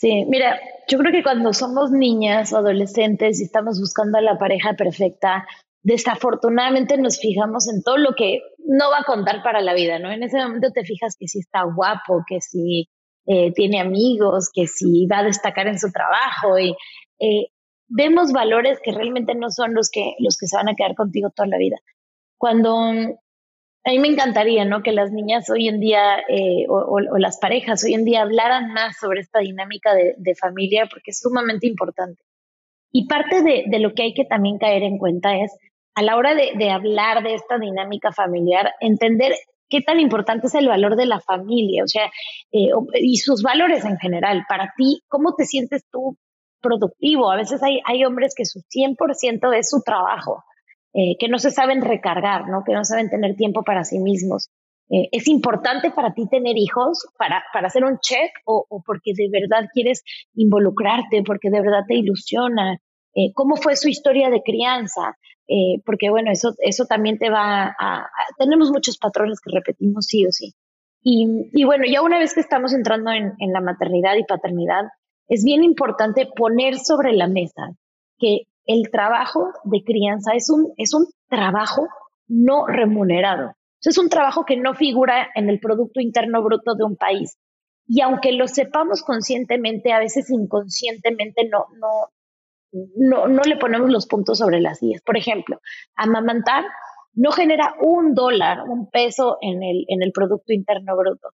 [0.01, 0.59] Sí, mira,
[0.89, 5.47] yo creo que cuando somos niñas o adolescentes y estamos buscando a la pareja perfecta,
[5.83, 10.11] desafortunadamente nos fijamos en todo lo que no va a contar para la vida, ¿no?
[10.11, 12.89] En ese momento te fijas que si está guapo, que si
[13.27, 16.75] eh, tiene amigos, que si va a destacar en su trabajo y
[17.19, 17.49] eh,
[17.87, 21.29] vemos valores que realmente no son los que, los que se van a quedar contigo
[21.29, 21.77] toda la vida.
[22.39, 23.21] Cuando
[23.85, 24.83] a mí me encantaría, ¿no?
[24.83, 28.97] Que las niñas hoy en día eh, o, las parejas hoy en día hablaran más
[28.99, 32.23] sobre esta dinámica de, familia porque es sumamente importante.
[32.93, 35.53] Y parte de, de, lo que hay que también caer en cuenta es
[35.95, 39.35] a la hora de, hablar de esta dinámica familiar, entender
[39.69, 42.07] qué tan importante es el valor de la familia, o sea,
[42.53, 44.45] eh, y sus valores en general.
[44.49, 46.17] Para ti, ¿cómo te sientes tú
[46.61, 47.31] productivo?
[47.31, 50.45] A veces hay, hay hombres que su 100% es su trabajo,
[50.93, 52.63] eh, que no se saben recargar, ¿no?
[52.65, 54.51] Que no saben tener tiempo para sí mismos.
[54.91, 59.29] Eh, ¿Es importante para ti tener hijos para, para hacer un check o, porque de
[59.31, 60.03] verdad quieres
[60.35, 62.79] involucrarte, porque de verdad te ilusiona?
[63.35, 65.17] ¿Cómo fue su historia de crianza?
[65.53, 70.25] Eh, porque bueno, eso, eso también te va a, Tenemos muchos patrones que repetimos sí
[70.25, 70.55] o sí.
[71.03, 74.85] Y, y bueno, ya una vez que estamos entrando en, en, la maternidad y paternidad,
[75.27, 77.73] es bien importante poner sobre la mesa
[78.19, 81.87] que el trabajo de crianza es un, es un trabajo
[82.29, 83.53] no remunerado.
[83.83, 87.37] Es un trabajo que no figura en el Producto Interno Bruto de un país.
[87.87, 92.09] Y aunque lo sepamos conscientemente, a veces inconscientemente no, no,
[92.97, 95.03] no, no le ponemos los puntos sobre las sillas.
[95.03, 95.59] Por ejemplo,
[95.97, 96.65] amamantar
[97.15, 101.31] no genera un dólar, un peso en el, en el Producto Interno Bruto.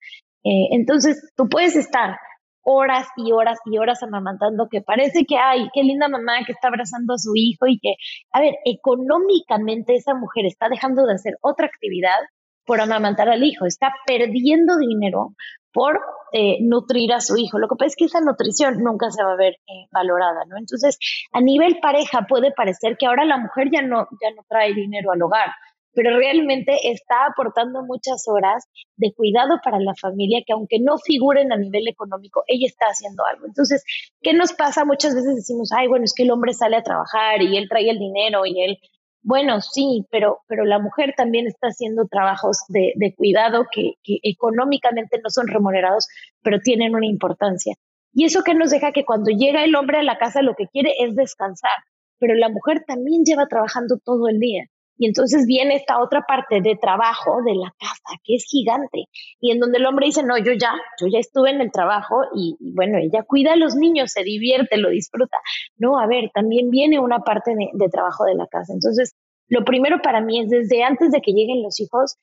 [0.44, 2.18] Eh, entonces, tú puedes estar
[2.64, 6.70] horas y horas y horas amamantando que parece que, ay, qué linda mamá que está
[6.70, 7.96] abrazando a su hijo y que,
[8.32, 12.18] a ver, económicamente esa mujer está dejando de hacer otra actividad
[12.66, 15.36] por amamantar al hijo, está perdiendo dinero
[15.74, 16.00] por
[16.32, 17.60] eh, nutrir a su hijo.
[17.60, 20.58] Lo que pasa es que esa nutrición nunca se va a ver eh, valorada, ¿no?
[20.58, 20.98] Entonces,
[21.34, 25.12] a nivel pareja puede parecer que ahora la mujer ya no, ya no trae dinero
[25.12, 25.50] al hogar,
[25.94, 28.66] pero realmente está aportando muchas horas
[28.98, 33.26] de cuidado para la familia que aunque no figuren a nivel económico, ella está haciendo
[33.26, 33.46] algo.
[33.46, 33.84] Entonces,
[34.22, 34.86] ¿qué nos pasa?
[34.86, 37.90] Muchas veces decimos, ay, bueno, es que el hombre sale a trabajar y él trae
[37.90, 38.78] el dinero y él
[39.26, 45.18] bueno, sí, pero, pero la mujer también está haciendo trabajos de, cuidado que, que, económicamente
[45.24, 46.08] no son remunerados,
[46.42, 47.74] pero tienen una importancia.
[48.12, 50.68] Y eso que nos deja que cuando llega el hombre a la casa lo que
[50.68, 51.72] quiere es descansar,
[52.20, 54.66] pero la mujer también lleva trabajando todo el día.
[54.98, 59.06] Y entonces viene esta otra parte de trabajo de la casa, que es gigante,
[59.40, 62.22] y en donde el hombre dice, no, yo ya, yo ya estuve en el trabajo
[62.36, 65.38] y, bueno, ella cuida a los niños, se divierte, lo disfruta.
[65.78, 68.74] No, a ver, también viene una parte de, trabajo de la casa.
[68.74, 69.16] Entonces,
[69.48, 72.18] lo primero para mí es desde antes de que lleguen los hijos,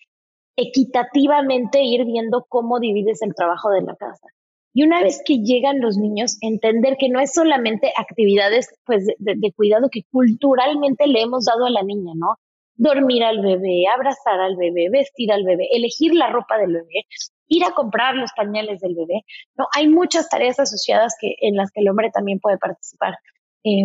[0.56, 4.28] equitativamente ir viendo cómo divides el trabajo de la casa.
[4.72, 9.52] Y una vez que llegan los niños, entender que no es solamente actividades pues, de,
[9.52, 12.37] cuidado que culturalmente le hemos dado a la niña, ¿no?
[12.80, 17.06] Dormir al bebé, abrazar al bebé, vestir al bebé, elegir la ropa del bebé,
[17.46, 19.22] ir a comprar los pañales del bebé.
[19.54, 23.16] No, hay muchas tareas asociadas que, en las que el hombre también puede participar.
[23.64, 23.84] Eh,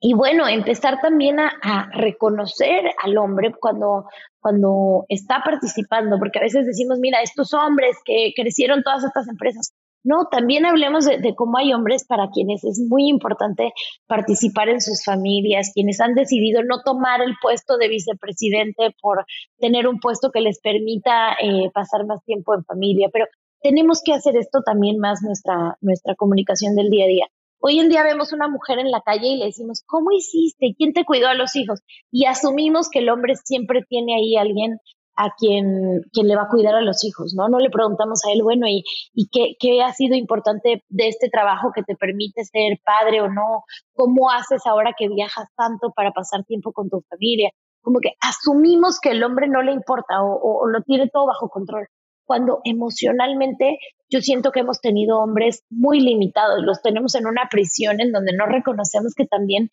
[0.00, 4.04] y bueno, empezar también a, a, reconocer al hombre cuando,
[4.38, 9.72] cuando está participando, porque a veces decimos, mira, estos hombres que crecieron todas estas empresas,
[10.04, 13.72] no, también hablemos de, cómo hay hombres para quienes es muy importante
[14.06, 19.24] participar en sus familias, quienes han decidido no tomar el puesto de vicepresidente por
[19.58, 23.08] tener un puesto que les permita eh, pasar más tiempo en familia.
[23.10, 23.24] Pero
[23.62, 27.26] tenemos que hacer esto también más nuestra, nuestra comunicación del día a día.
[27.58, 30.74] Hoy en día vemos una mujer en la calle y le decimos, ¿cómo hiciste?
[30.76, 31.80] ¿Quién te cuidó a los hijos?
[32.10, 34.80] Y asumimos que el hombre siempre tiene ahí alguien
[35.16, 37.48] a quien, le va a cuidar a los hijos, ¿no?
[37.48, 41.28] No le preguntamos a él, bueno, ¿y, y qué, qué, ha sido importante de este
[41.28, 43.64] trabajo que te permite ser padre o no?
[43.94, 47.50] ¿Cómo haces ahora que viajas tanto para pasar tiempo con tu familia?
[47.82, 51.48] Como que asumimos que el hombre no le importa o, o lo tiene todo bajo
[51.48, 51.86] control,
[52.24, 53.78] cuando emocionalmente
[54.10, 58.32] yo siento que hemos tenido hombres muy limitados, los tenemos en una prisión en donde
[58.36, 59.68] no reconocemos que también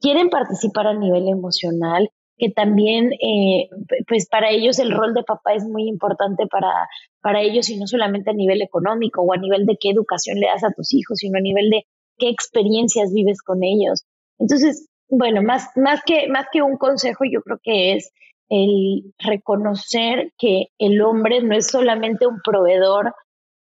[0.00, 2.10] quieren participar a nivel emocional,
[2.42, 3.68] que también, eh,
[4.08, 6.88] pues para ellos el rol de papá es muy importante para,
[7.20, 10.48] para ellos y no solamente a nivel económico o a nivel de qué educación le
[10.48, 11.86] das a tus hijos, sino a nivel de
[12.18, 14.06] qué experiencias vives con ellos.
[14.40, 18.10] Entonces, bueno, más, más, que, más que un consejo, yo creo que es
[18.48, 23.14] el reconocer que el hombre no es solamente un proveedor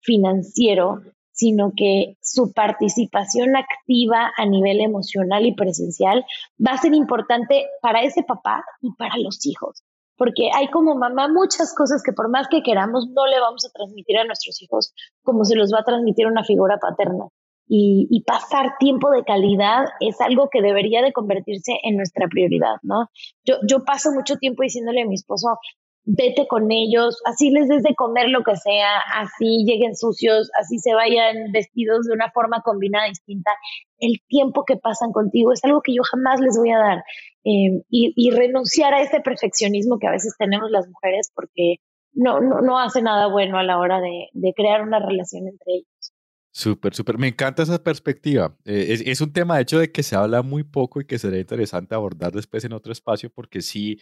[0.01, 1.01] financiero,
[1.38, 6.26] sino que su participación activa a nivel emocional y presencial
[6.60, 9.84] va a ser importante para ese papá y para los hijos.
[10.17, 13.71] Porque hay como mamá muchas cosas que por más que queramos no le vamos a
[13.71, 17.28] transmitir a nuestros hijos como se los va a transmitir una figura paterna.
[17.69, 23.10] Y, pasar tiempo de calidad es algo que debería de convertirse en nuestra prioridad, ¿no?
[23.43, 25.50] Yo, yo paso mucho tiempo diciéndole a mi esposo,
[26.08, 30.80] vete con ellos, así les des de comer lo que sea, así lleguen sucios, así
[30.80, 33.52] se vayan vestidos de una forma combinada distinta.
[34.00, 37.04] El tiempo que pasan contigo es algo que yo jamás les voy a dar.
[37.43, 41.78] Em, y, renunciar a ese perfeccionismo que a veces tenemos las mujeres porque
[42.13, 45.74] no, no, no hace nada bueno a la hora de, de crear una relación entre
[45.74, 46.13] ellos.
[46.52, 47.17] Súper, súper.
[47.17, 48.58] Me encanta esa perspectiva.
[48.65, 51.20] Eh, es, es, un tema, de hecho, de que se habla muy poco y que
[51.20, 54.00] sería interesante abordar después en otro espacio, porque sí,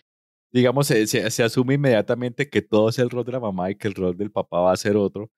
[0.56, 3.90] digamos, se, se, asume inmediatamente que todo es el rol de la mamá y que
[3.90, 5.30] el rol del papá va a ser otro.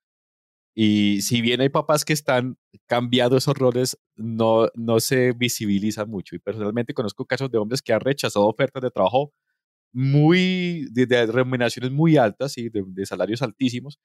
[0.75, 6.35] Y si bien hay papás que están cambiando esos roles, no, no se visibilizan mucho.
[6.35, 9.33] Y personalmente conozco casos de hombres que han rechazado ofertas de trabajo
[9.91, 13.99] muy, de, remuneraciones muy altas y de, salarios altísimos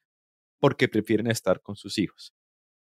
[0.61, 2.33] porque prefieren estar con sus hijos.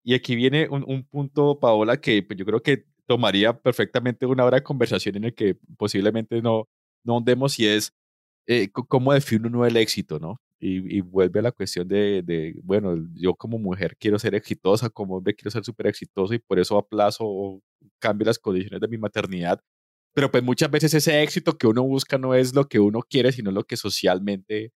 [0.03, 4.47] Y aquí viene un, un punto, Paola, que pues, yo creo que tomaría perfectamente una
[4.47, 6.69] hora de conversación en el que posiblemente no,
[7.05, 7.93] no hundemos y es
[8.46, 10.40] eh, cómo define uno el éxito, ¿no?
[10.61, 14.88] Y, y, vuelve a la cuestión de, de, bueno, yo como mujer quiero ser exitosa,
[14.88, 17.61] como hombre quiero ser súper exitoso y por eso aplazo o
[17.98, 19.61] cambio las condiciones de mi maternidad.
[20.14, 23.33] Pero pues muchas veces ese éxito que uno busca no es lo que uno quiere,
[23.33, 24.72] sino lo que socialmente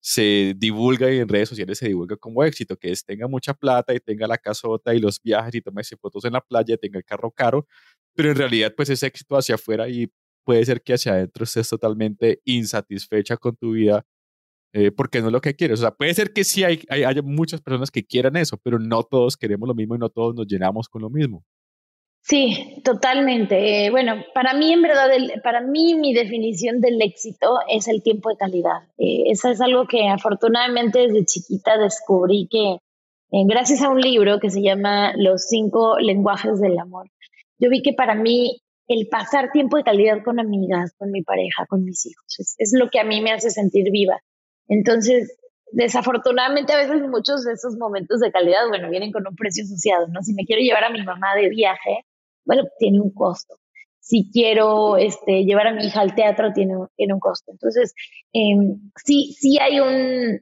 [0.00, 3.92] se divulga y en redes sociales se divulga como éxito, que es tenga mucha plata
[3.94, 7.04] y tenga la casota y los viajes y tómese fotos en la playa, tenga el
[7.04, 7.66] carro caro,
[8.14, 10.08] pero en realidad pues es éxito hacia afuera y
[10.46, 14.06] puede ser que hacia adentro estés totalmente insatisfecha con tu vida
[14.72, 15.80] eh, porque no es lo que quieres.
[15.80, 16.80] O sea, puede ser que sí hay,
[17.24, 20.46] muchas personas que quieran eso, pero no todos queremos lo mismo y no todos nos
[20.46, 21.42] llenamos con lo mismo.
[22.22, 23.86] Sí, totalmente.
[23.86, 25.08] Eh, bueno, para mí, en verdad,
[25.42, 28.82] para mí mi definición del éxito es el tiempo de calidad.
[28.98, 32.78] Eh, eso es algo que afortunadamente desde chiquita descubrí que
[33.32, 37.10] eh, gracias a un libro que se llama Los cinco lenguajes del amor,
[37.58, 41.66] yo vi que para mí el pasar tiempo de calidad con amigas, con mi pareja,
[41.68, 44.20] con mis hijos, es, lo que a mí me hace sentir viva.
[44.68, 45.36] Entonces,
[45.72, 50.06] desafortunadamente a veces muchos de esos momentos de calidad, bueno, vienen con un precio asociado,
[50.08, 50.22] ¿no?
[50.22, 52.04] Si me quiero llevar a mi mamá de viaje,
[52.44, 53.56] bueno, tiene un costo.
[53.98, 57.50] Si quiero este, llevar a mi hija al teatro, tiene, tiene un costo.
[57.50, 57.92] Entonces,
[58.32, 60.40] em, sí, sí hay un,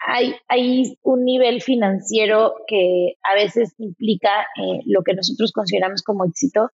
[0.00, 6.26] hay, hay un nivel financiero que a veces implica eh, lo que nosotros consideramos como
[6.26, 6.70] éxito,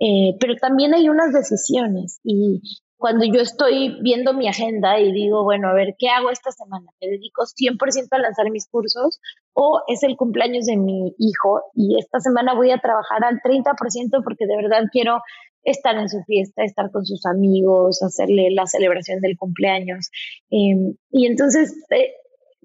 [0.00, 2.62] eh, pero también hay unas decisiones y
[2.96, 6.86] cuando yo estoy viendo mi agenda y digo, bueno, a ver, ¿qué hago esta semana?
[7.00, 9.20] ¿Me dedico 100% a lanzar mis cursos
[9.54, 14.22] o es el cumpleaños de mi hijo y esta semana voy a trabajar al 30%
[14.22, 15.20] porque de verdad quiero
[15.62, 20.10] estar en su fiesta, estar con sus amigos, hacerle la celebración del cumpleaños?
[20.50, 21.74] Em, y entonces...
[21.90, 22.14] Eh,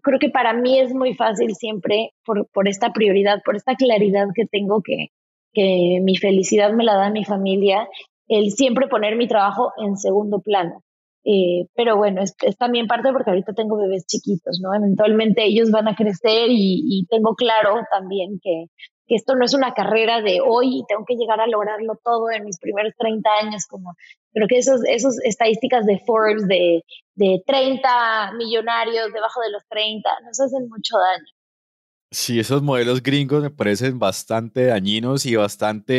[0.06, 4.28] creo que para mí es muy fácil siempre por, por esta prioridad, por esta claridad
[4.36, 5.08] que tengo que,
[5.56, 7.88] que mi felicidad me la da mi familia
[8.28, 10.84] el siempre poner mi trabajo en segundo plano.
[11.28, 14.76] Eh, pero bueno, es, también parte porque ahorita tengo bebés chiquitos, ¿no?
[14.76, 18.68] Eventualmente ellos van a crecer y, tengo claro también que,
[19.08, 22.30] que, esto no es una carrera de hoy y tengo que llegar a lograrlo todo
[22.30, 23.96] en mis primeros 30 años, como
[24.34, 26.84] creo que esos, esos estadísticas de Forbes de,
[27.16, 31.35] de 30 millonarios debajo de los 30 nos hacen mucho daño.
[32.12, 35.94] Sí, esos modelos gringos me parecen bastante dañinos y bastante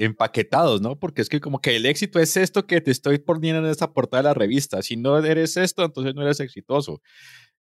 [0.00, 0.96] eh, empaquetados, ¿no?
[0.96, 3.92] Porque es que como que el éxito es esto que te estoy poniendo en esta
[3.92, 4.82] portada de la revista.
[4.82, 7.00] Si no eres esto, entonces no eres exitoso.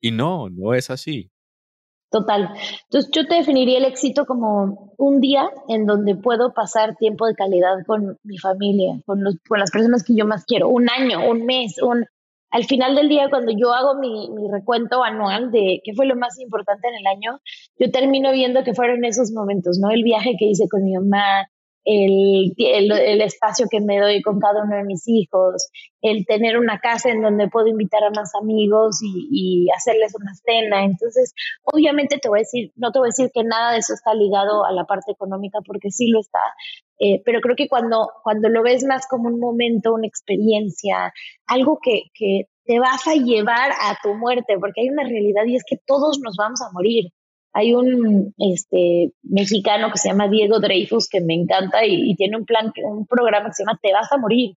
[0.00, 1.30] Y no, no es así.
[2.12, 2.50] Total.
[2.84, 7.34] Entonces yo te definiría el éxito como un día en donde puedo pasar tiempo de
[7.34, 10.68] calidad con mi familia, con, los, con las personas que yo más quiero.
[10.68, 12.04] Un año, un mes, un,
[12.52, 16.38] al final del día, cuando yo hago mi, recuento anual de qué fue lo más
[16.38, 17.40] importante en el año,
[17.78, 19.90] yo termino viendo que fueron esos momentos, ¿no?
[19.90, 21.48] El viaje que hice con mi mamá,
[21.84, 25.68] el, el, espacio que me doy con cada uno de mis hijos,
[26.00, 30.84] el tener una casa en donde puedo invitar a más amigos y, hacerles una cena.
[30.84, 33.94] Entonces, obviamente te voy a decir, no te voy a decir que nada de eso
[33.94, 36.40] está ligado a la parte económica, porque sí lo está,
[36.98, 41.12] eh, pero creo que cuando, cuando lo ves más como un momento, una experiencia,
[41.46, 45.56] algo que, que te vas a llevar a tu muerte, porque hay una realidad y
[45.56, 47.12] es que todos nos vamos a morir.
[47.52, 52.46] Hay un este, mexicano que se llama Diego Dreyfus que me encanta y, tiene un
[52.46, 54.56] plan, un programa que se llama Te vas a morir.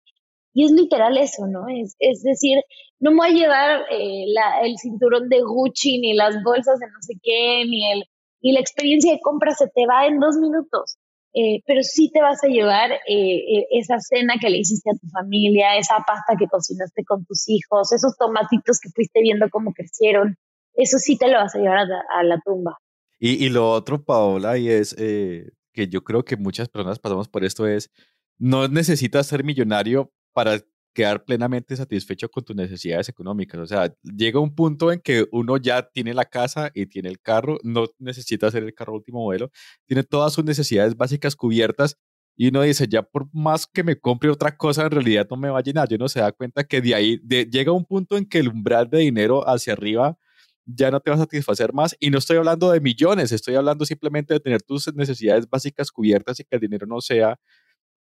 [0.53, 1.67] Y es literal eso, ¿no?
[1.67, 2.59] Es, es decir,
[2.99, 4.25] no me voy a llevar eh,
[4.63, 8.05] el cinturón de Gucci, ni las bolsas de no sé qué, ni el...
[8.41, 10.97] Y la experiencia de compra se te va en dos minutos.
[11.37, 15.09] Eh, pero sí te vas a llevar eh, esa cena que le hiciste a tu
[15.09, 20.37] familia, esa pasta que cocinaste con tus hijos, esos tomatitos que fuiste viendo cómo crecieron,
[20.75, 22.77] eso sí te lo vas a llevar a, la tumba.
[23.19, 27.43] Y, y, lo otro, Paola, y es que yo creo que muchas personas pasamos por
[27.45, 27.91] esto, es
[28.37, 30.59] no necesitas ser millonario para
[30.95, 33.59] quedar plenamente satisfecho con tus necesidades económicas.
[33.59, 37.19] O sea, llega un punto en que uno ya tiene la casa y tiene el
[37.19, 39.51] carro, no necesita hacer el carro último modelo,
[39.85, 41.97] tiene todas sus necesidades básicas cubiertas
[42.37, 45.49] y uno dice, ya por más que me compre otra cosa, en realidad no me
[45.49, 45.87] va a llenar.
[45.89, 48.89] Yo no se da cuenta que de ahí llega un punto en que el umbral
[48.89, 50.17] de dinero hacia arriba
[50.65, 51.95] ya no te va a satisfacer más.
[51.99, 56.39] Y no estoy hablando de millones, estoy hablando simplemente de tener tus necesidades básicas cubiertas
[56.39, 57.39] y que el dinero no sea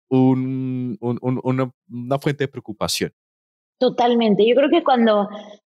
[0.09, 3.13] un, una, fuente de preocupación.
[3.79, 4.45] Totalmente.
[4.47, 5.29] Yo creo que cuando,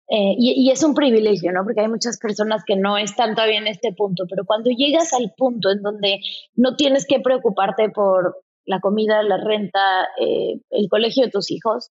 [0.10, 1.64] eh, y, es un privilegio, ¿no?
[1.64, 5.34] Porque hay muchas personas que no están todavía en este punto, pero cuando llegas al
[5.36, 6.20] punto en donde
[6.56, 11.90] no tienes que preocuparte por la comida, la renta, eh, el colegio de tus hijos,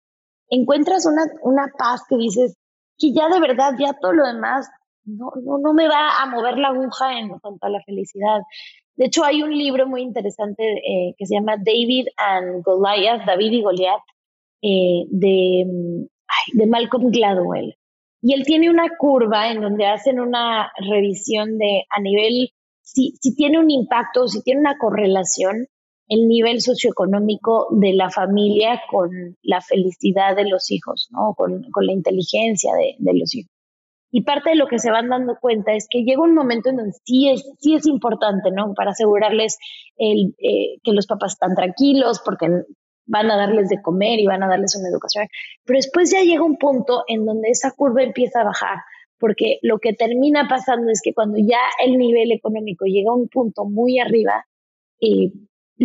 [0.48, 2.56] encuentras una, una paz que dices
[3.00, 4.68] que ya de verdad, ya todo lo demás
[5.04, 8.40] no, no, no me va a mover la aguja en cuanto a la felicidad.
[8.96, 13.52] De hecho, hay un libro muy interesante eh, que se llama David and Goliath, David
[13.52, 14.02] y Goliath,
[14.62, 15.64] eh, de,
[16.52, 17.74] de Malcolm Gladwell.
[18.22, 22.50] Y él tiene una curva en donde hacen una revisión de a nivel,
[22.82, 25.66] si, si tiene un impacto, si tiene una correlación,
[26.10, 31.34] el nivel socioeconómico de la familia con la felicidad de los hijos, ¿no?
[31.36, 33.52] con, con la inteligencia de, de los hijos.
[34.10, 36.78] Y parte de lo que se van dando cuenta es que llega un momento en
[36.78, 38.74] donde sí es, sí es importante, ¿no?
[38.74, 39.56] Para asegurarles
[39.96, 42.48] el, eh, que los papás están tranquilos, porque
[43.06, 45.28] van a darles de comer y van a darles una educación.
[45.64, 48.78] Pero después ya llega un punto en donde esa curva empieza a bajar,
[49.20, 53.28] porque lo que termina pasando es que cuando ya el nivel económico llega a un
[53.28, 54.44] punto muy arriba,
[55.00, 55.30] eh,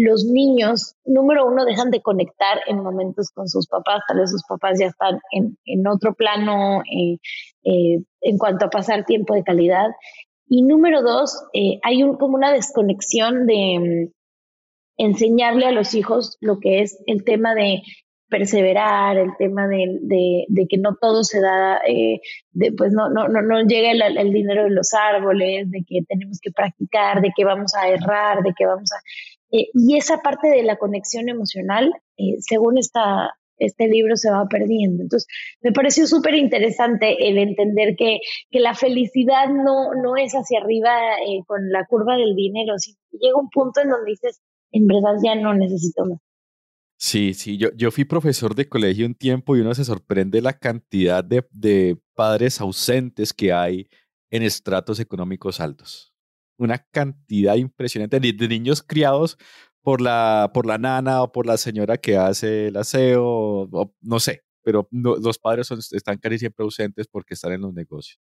[0.01, 4.43] los niños, número uno, dejan de conectar en momentos con sus papás, tal vez sus
[4.43, 7.17] papás ya están en, en otro plano eh,
[7.63, 9.87] eh, en cuanto a pasar tiempo de calidad.
[10.47, 14.13] Y número dos, eh, hay un, como una desconexión de mm,
[14.97, 17.81] enseñarle a los hijos lo que es el tema de
[18.27, 21.79] perseverar, el tema de, de, que no todo se da,
[22.51, 25.99] de, pues no, no, no, no llega el, el, dinero de los árboles, de que
[26.05, 28.97] tenemos que practicar, de que vamos a errar, de que vamos a...
[29.51, 34.47] Eh, y esa parte de la conexión emocional, eh, según esta, este libro, se va
[34.49, 35.03] perdiendo.
[35.03, 35.27] Entonces,
[35.61, 40.91] me pareció súper interesante el entender que, que, la felicidad no, no es hacia arriba
[41.27, 45.15] eh, con la curva del dinero, sino llega un punto en donde dices, en verdad
[45.23, 46.19] ya no necesito más.
[46.97, 50.53] Sí, sí, yo, yo fui profesor de colegio un tiempo y uno se sorprende la
[50.53, 53.89] cantidad de, de padres ausentes que hay
[54.31, 56.14] en estratos económicos altos
[56.57, 59.37] una cantidad impresionante de, niños criados
[59.81, 63.69] por la, por la nana o por la señora que hace el aseo,
[64.01, 68.19] no sé, pero los padres están casi siempre ausentes porque están en los negocios.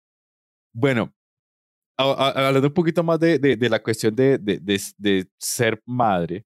[0.74, 1.13] Bueno,
[1.98, 6.46] hablando un poquito más de, de, la cuestión de, de, ser madre,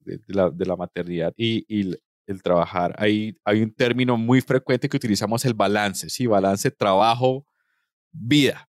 [0.00, 1.94] de, la, de la maternidad y, y
[2.26, 8.68] el trabajar, hay, hay un término muy frecuente que utilizamos, el balance, sí, balance trabajo-vida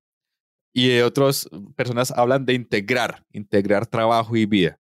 [0.75, 4.79] y de otras personas hablan de integrar, integrar trabajo y vida.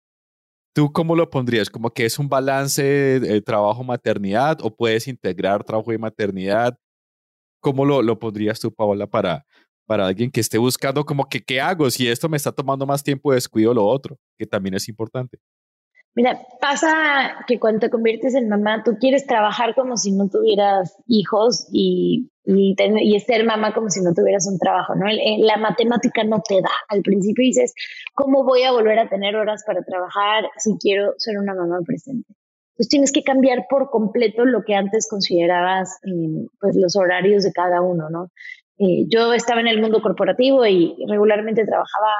[0.74, 1.70] ¿Tú cómo lo pondrías?
[1.70, 6.76] ¿Como que es un balance de trabajo-maternidad o puedes integrar trabajo y maternidad?
[7.60, 9.46] ¿Cómo lo, lo pondrías tú, Paola, para,
[9.86, 11.88] para alguien que esté buscando como que, ¿qué hago?
[11.90, 15.38] Si esto me está tomando más tiempo, descuido lo otro, que también es importante.
[16.16, 20.96] Mira, pasa que cuando te conviertes en mamá, tú quieres trabajar como si no tuvieras
[21.06, 25.04] hijos y, y, y ser mamá como si no tuvieras un trabajo, ¿no?
[25.40, 26.70] La matemática no te da.
[26.88, 27.74] Al principio dices,
[28.14, 32.32] ¿cómo voy a volver a tener horas para trabajar si quiero ser una mamá presente?
[32.70, 37.52] Entonces tienes que cambiar por completo lo que antes considerabas eh, pues los horarios de
[37.52, 38.30] cada uno, ¿no?
[38.78, 42.12] Eh, yo estaba en el mundo corporativo y regularmente trabajaba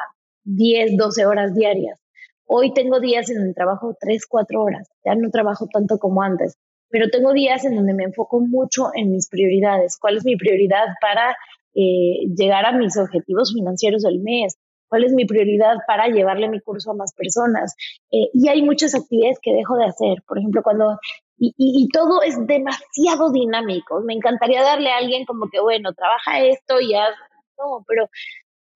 [0.44, 1.99] 10, 12 horas diarias
[2.47, 6.57] Hoy tengo días en donde trabajo tres, cuatro horas, ya no trabajo tanto como antes,
[6.88, 9.99] pero tengo días en donde me enfoco mucho en mis prioridades.
[10.01, 11.36] ¿Cuál es mi prioridad para
[11.74, 14.57] eh, llegar a mis objetivos financieros del mes?
[14.88, 17.74] ¿Cuál es mi prioridad para llevarle mi curso a más personas?
[18.12, 20.22] Eh, y hay muchas actividades que dejo de hacer.
[20.26, 20.99] Por ejemplo, cuando
[21.38, 24.01] y, y, todo es demasiado dinámico.
[24.01, 27.14] Me encantaría darle a alguien como que, bueno, trabaja esto y haz,
[27.59, 28.09] no, pero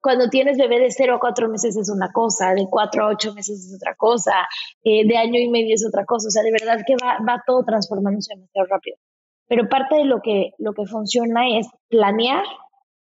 [0.01, 3.35] cuando tienes bebé de 0 a 4 meses es una cosa, de 4 a 8
[3.35, 4.33] meses es otra cosa,
[4.83, 6.29] eh, de año y medio es otra cosa.
[6.29, 8.97] O sea, de verdad que va, todo transformándose demasiado rápido.
[9.47, 12.45] Pero parte de lo que, lo que funciona es planear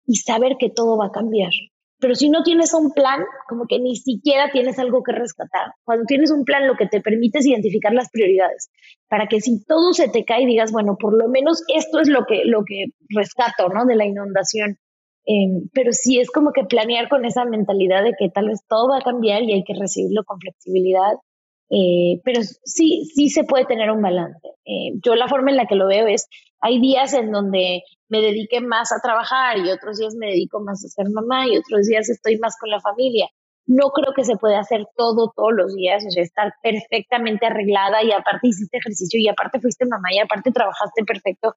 [0.06, 1.52] y saber que todo va a cambiar.
[2.00, 5.74] Pero si no tienes un plan, como que ni siquiera tienes algo que rescatar.
[5.84, 8.70] Cuando tienes un plan, lo que te permite es identificar las prioridades,
[9.10, 12.26] para que si todo se te cae, digas, bueno, por lo menos esto es lo
[12.26, 13.86] que, lo que rescato, ¿no?
[13.86, 14.78] De la inundación.
[15.26, 18.90] Em, pero sí es como que planear con esa mentalidad de que tal vez todo
[18.90, 21.14] va a cambiar y hay que recibirlo con flexibilidad.
[21.70, 24.48] Eh, pero sí, sí se puede tener un balance.
[24.66, 26.28] Eh, yo la forma en la que lo veo es,
[26.62, 30.84] hay días en donde me dedique más a trabajar y otros días me dedico más
[30.84, 33.28] a ser mamá y otros días estoy más con la familia.
[33.68, 38.04] No creo que se pueda hacer todo todos los días, o sea, estar perfectamente arreglada
[38.04, 41.54] y aparte hiciste ejercicio y aparte fuiste mamá y aparte trabajaste perfecto.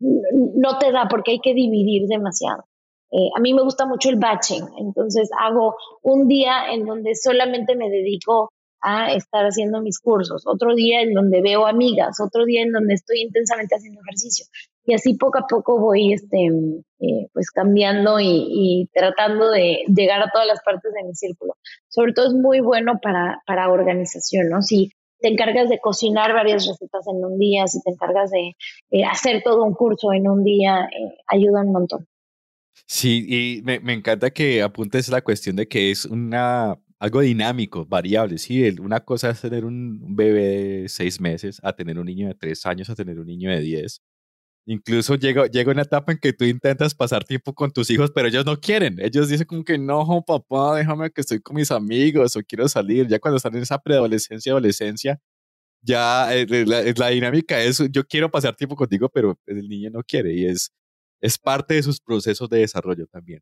[0.00, 2.64] No te da porque hay que dividir demasiado.
[3.12, 7.76] Eh, a mí me gusta mucho el batching, entonces hago un día en donde solamente
[7.76, 8.50] me dedico
[8.82, 12.94] a estar haciendo mis cursos, otro día en donde veo amigas, otro día en donde
[12.94, 14.46] estoy intensamente haciendo ejercicio.
[14.84, 20.30] Y así poco a poco voy este, eh, pues cambiando y, tratando de llegar a
[20.32, 21.54] todas las partes de mi círculo.
[21.88, 24.60] Sobre todo es muy bueno para, para organización, ¿no?
[24.62, 24.90] Si
[25.20, 28.56] te encargas de cocinar varias recetas en un día, si te encargas de
[28.90, 32.08] eh, hacer todo un curso en un día, eh, ayuda un montón.
[32.86, 37.84] Sí, y me, me, encanta que apuntes la cuestión de que es una algo dinámico,
[37.84, 38.38] variable.
[38.38, 42.34] Sí, una cosa es tener un bebé de seis meses, a tener un niño de
[42.34, 44.00] tres años, a tener un niño de diez.
[44.66, 48.28] Incluso llega, llega una etapa en que tú intentas pasar tiempo con tus hijos, pero
[48.28, 49.00] ellos no quieren.
[49.00, 53.08] Ellos dicen como que no, papá, déjame que estoy con mis amigos o quiero salir.
[53.08, 55.18] Ya cuando están en esa preadolescencia, adolescencia,
[55.82, 60.02] ya eh, la, la, dinámica es yo quiero pasar tiempo contigo, pero el niño no
[60.04, 60.72] quiere y es,
[61.22, 63.40] es parte de sus procesos de desarrollo también.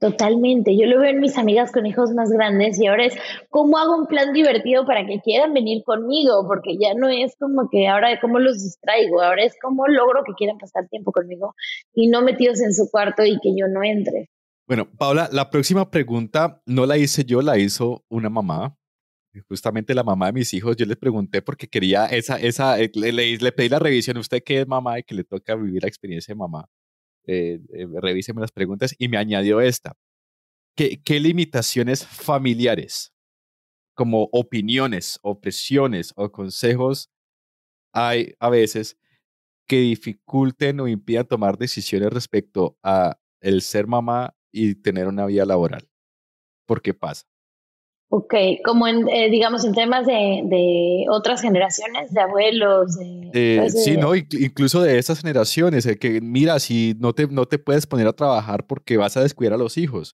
[0.00, 3.16] Totalmente, yo lo veo en mis amigas con hijos más grandes y ahora es
[3.50, 7.68] cómo hago un plan divertido para que quieran venir conmigo, porque ya no es como
[7.68, 11.54] que ahora cómo los distraigo, ahora es cómo logro que quieran pasar tiempo conmigo
[11.94, 14.30] y no metidos en su cuarto y que yo no entre.
[14.68, 18.76] Bueno, Paula, la próxima pregunta no la hice yo, la hizo una mamá,
[19.48, 23.10] justamente la mamá de mis hijos, yo le pregunté porque quería esa, esa, eh, le,
[23.12, 26.32] le, pedí la revisión, usted que es mamá y que le toca vivir la experiencia
[26.32, 26.68] de mamá
[27.28, 29.92] eh, eh, revíseme las preguntas y me añadió esta.
[30.76, 33.12] ¿Qué, ¿Qué limitaciones familiares,
[33.94, 37.10] como opiniones, opresiones o consejos
[37.92, 38.96] hay a veces
[39.68, 45.44] que dificulten o impidan tomar decisiones respecto a el ser mamá y tener una vida
[45.44, 45.88] laboral?
[46.66, 47.26] ¿Por qué pasa?
[48.10, 48.34] Ok,
[48.64, 52.96] como en, eh, digamos, en temas de, de, otras generaciones, de abuelos.
[52.96, 57.58] De, eh, sí, no, incluso de esas generaciones, que mira, si no te, no te
[57.58, 60.16] puedes poner a trabajar porque vas a descuidar a los hijos,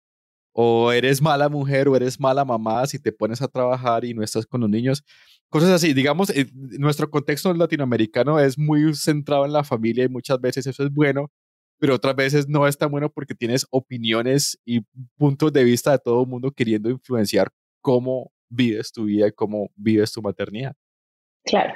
[0.52, 4.22] o eres mala mujer o eres mala mamá si te pones a trabajar y no
[4.22, 5.02] estás con los niños,
[5.48, 5.94] cosas así.
[5.94, 10.84] Digamos, eh, nuestro contexto latinoamericano es muy centrado en la familia y muchas veces eso
[10.84, 11.30] es bueno,
[11.78, 14.80] pero otras veces no es tan bueno porque tienes opiniones y
[15.16, 17.48] puntos de vista de todo el mundo queriendo influenciar
[17.80, 20.74] cómo vives tu vida y cómo vives tu maternidad.
[21.44, 21.74] Claro.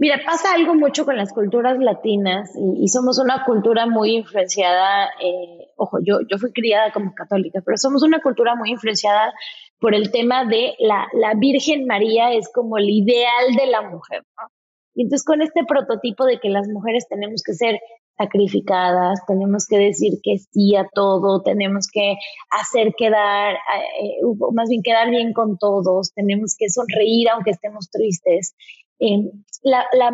[0.00, 5.72] Mira, pasa algo mucho con las culturas latinas y, somos una cultura muy influenciada, eh,
[5.76, 9.34] ojo, yo, yo fui criada como católica, pero somos una cultura muy influenciada
[9.80, 14.22] por el tema de la, la Virgen María es como el ideal de la mujer,
[14.36, 14.48] ¿no?
[14.94, 17.80] Y entonces con este prototipo de que las mujeres tenemos que ser
[18.18, 22.16] sacrificadas, tenemos que decir que sí a todo, tenemos que
[22.50, 24.20] hacer quedar, eh,
[24.52, 28.54] más bien quedar bien con todos, tenemos que sonreír aunque estemos tristes.
[28.98, 29.30] Eh,
[29.62, 30.10] la, la,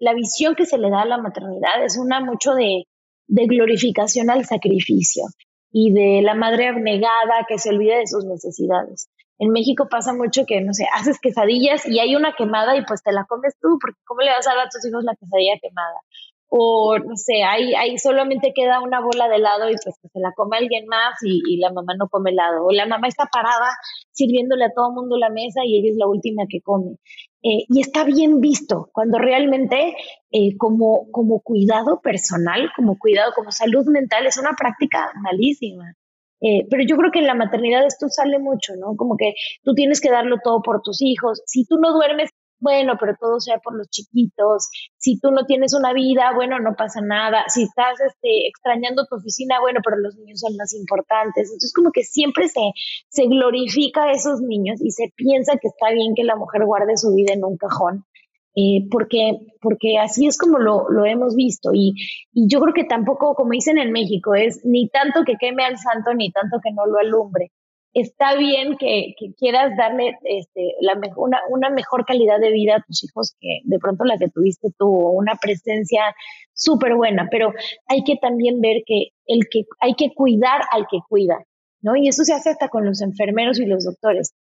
[0.00, 2.86] la, visión que se le da a la maternidad es una mucho de,
[3.28, 5.24] de glorificación al sacrificio
[5.70, 9.08] y de la madre abnegada que se olvida de sus necesidades.
[9.38, 13.02] En México pasa mucho que, no sé, haces quesadillas y hay una quemada y pues
[13.02, 15.58] te la comes tú, porque ¿cómo le vas a dar a tus hijos la quesadilla
[15.60, 15.96] quemada?
[16.48, 20.32] O no sé, ahí, ahí solamente queda una bola de helado y pues se la
[20.36, 22.66] come alguien más y, la mamá no come helado.
[22.66, 23.70] O la mamá está parada
[24.12, 26.96] sirviéndole a todo el mundo la mesa y ella es la última que come.
[27.42, 29.96] Eh, y está bien visto cuando realmente
[30.30, 35.94] eh, como, como cuidado personal, como cuidado, como salud mental, es una práctica malísima.
[36.40, 38.96] Eh, pero yo creo que en la maternidad esto sale mucho, ¿no?
[38.96, 41.42] Como que tú tienes que darlo todo por tus hijos.
[41.46, 42.30] Si tú no duermes
[42.64, 44.68] bueno, pero todo sea por los chiquitos.
[44.96, 47.44] Si tú no tienes una vida, bueno, no pasa nada.
[47.48, 51.48] Si estás este, extrañando tu oficina, bueno, pero los niños son más importantes.
[51.48, 52.72] Entonces, como que siempre se,
[53.08, 56.96] se glorifica a esos niños y se piensa que está bien que la mujer guarde
[56.96, 58.04] su vida en un cajón.
[58.56, 61.70] eh, porque, porque así es como lo, lo hemos visto.
[61.74, 61.94] Y,
[62.32, 65.76] y, yo creo que tampoco, como dicen en México, es ni tanto que queme al
[65.78, 67.50] santo, ni tanto que no lo alumbre.
[67.94, 73.04] Está bien que, quieras darle este, la una, una, mejor calidad de vida a tus
[73.04, 76.14] hijos que de pronto la que tuviste tú, una presencia
[76.52, 77.52] súper buena, pero
[77.86, 81.38] hay que también ver que, el que hay que cuidar al que cuida,
[81.80, 81.96] ¿no?
[81.96, 84.34] Y eso se hace hasta con los enfermeros y los doctores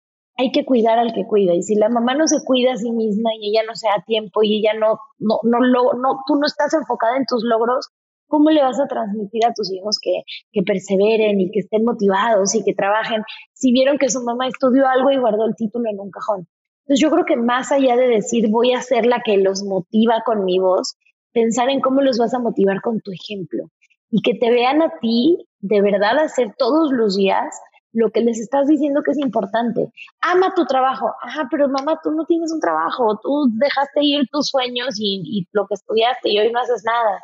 [0.40, 1.55] hay que cuidar al que cuida.
[1.55, 4.03] Y si la mamá no se cuida a sí misma y ella no se da
[4.07, 7.90] tiempo y ella no, no, no, lo, no, tú no estás enfocada en tus logros,
[8.30, 10.22] ¿cómo le vas a transmitir a tus hijos que,
[10.52, 13.22] que perseveren y que estén motivados y que trabajen
[13.52, 16.48] si vieron que su mamá estudió algo y guardó el título en un cajón?
[16.86, 20.22] Entonces yo creo que más allá de decir voy a ser la que los motiva
[20.24, 20.96] con mi voz,
[21.32, 23.64] pensar en cómo los vas a motivar con tu ejemplo
[24.10, 27.54] y que te vean a ti de verdad hacer todos los días
[27.92, 29.88] lo que les estás diciendo que es importante.
[30.20, 31.12] Ama tu trabajo.
[31.22, 35.66] Ajá, pero mamá, tú no tienes un trabajo, tú dejaste ir tus sueños y, lo
[35.66, 37.20] que estudiaste y hoy no haces nada.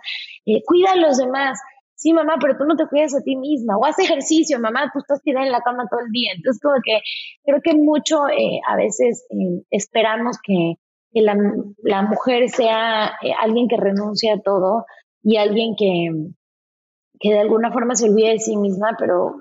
[0.46, 1.60] Eh, cuida a los demás.
[1.94, 3.76] Sí, mamá, pero tú no te cuidas a ti misma.
[3.78, 6.32] O haz ejercicio, mamá, tú estás tirada en la cama todo el día.
[6.34, 7.00] Entonces, como que
[7.44, 10.74] creo que mucho eh, a veces eh, esperamos que,
[11.12, 14.84] la, mujer sea alguien que renuncie a todo
[15.22, 16.10] y alguien que,
[17.18, 19.34] que de alguna forma se olvide de sí misma, pero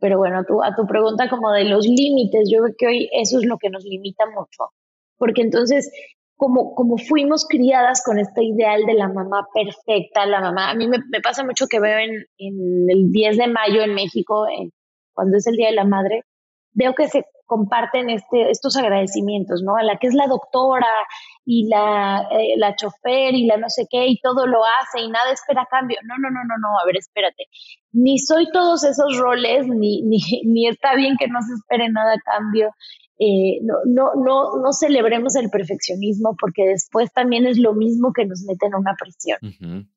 [0.00, 3.46] pero bueno, a tu pregunta como de los límites, yo creo que hoy eso es
[3.46, 4.72] lo que nos limita mucho,
[5.16, 5.90] porque entonces
[6.38, 10.86] como, como fuimos criadas con este ideal de la mamá perfecta, la mamá, a mí
[10.86, 14.46] me, pasa mucho que veo en, en, el 10 de mayo en México,
[15.12, 16.22] cuando es el Día de la Madre,
[16.74, 19.76] veo que se comparten este, estos agradecimientos, ¿no?
[19.76, 20.86] A la que es la doctora
[21.50, 25.08] y la, eh, la chofer y la no sé qué y todo lo hace y
[25.08, 25.96] nada espera cambio.
[26.04, 27.44] No, no, no, no, no, a ver, espérate.
[27.90, 32.12] Ni soy todos esos roles, ni, ni, ni está bien que no se espere nada
[32.12, 32.68] a cambio.
[33.18, 38.26] Eh, no, no, no, no celebremos el perfeccionismo porque después también es lo mismo que
[38.26, 39.38] nos mete en una presión.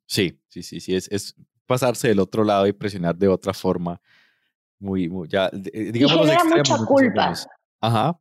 [0.05, 1.35] Sí, sí, sí, sí, es, es
[1.65, 3.99] pasarse del otro lado y presionar de otra forma
[4.79, 6.15] muy, muy ya, eh, digamos.
[6.15, 7.33] Y genera mucha culpa.
[7.81, 8.17] Ajá.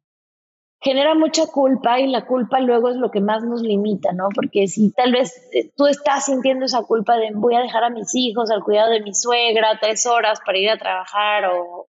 [0.83, 4.29] Genera mucha culpa y la culpa luego es lo que más nos limita, ¿no?
[4.35, 7.91] Porque si tal vez eh, tú estás sintiendo esa culpa de voy a dejar a
[7.91, 11.87] mis hijos al cuidado de mi suegra tres horas para ir a trabajar o,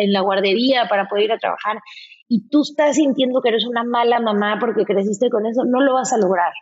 [0.00, 1.78] en la guardería para poder ir a trabajar
[2.28, 5.94] y tú estás sintiendo que eres una mala mamá porque creciste con eso, no lo
[5.94, 6.52] vas a lograr.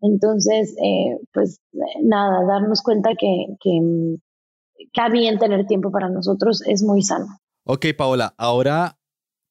[0.00, 1.60] Entonces, eh, pues
[2.02, 7.26] nada, darnos cuenta que, que, mm, bien tener tiempo para nosotros, es muy sano.
[7.64, 8.97] Ok, Paola, ahora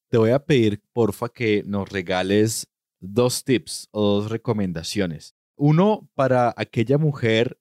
[0.10, 2.68] te voy a pedir, porfa, que nos regales
[3.00, 5.36] dos tips o dos recomendaciones.
[5.56, 7.60] Uno para aquella mujer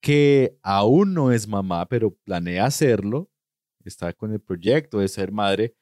[0.00, 3.30] que aún no es mamá, pero planea hacerlo,
[3.84, 5.76] está con el proyecto de ser madre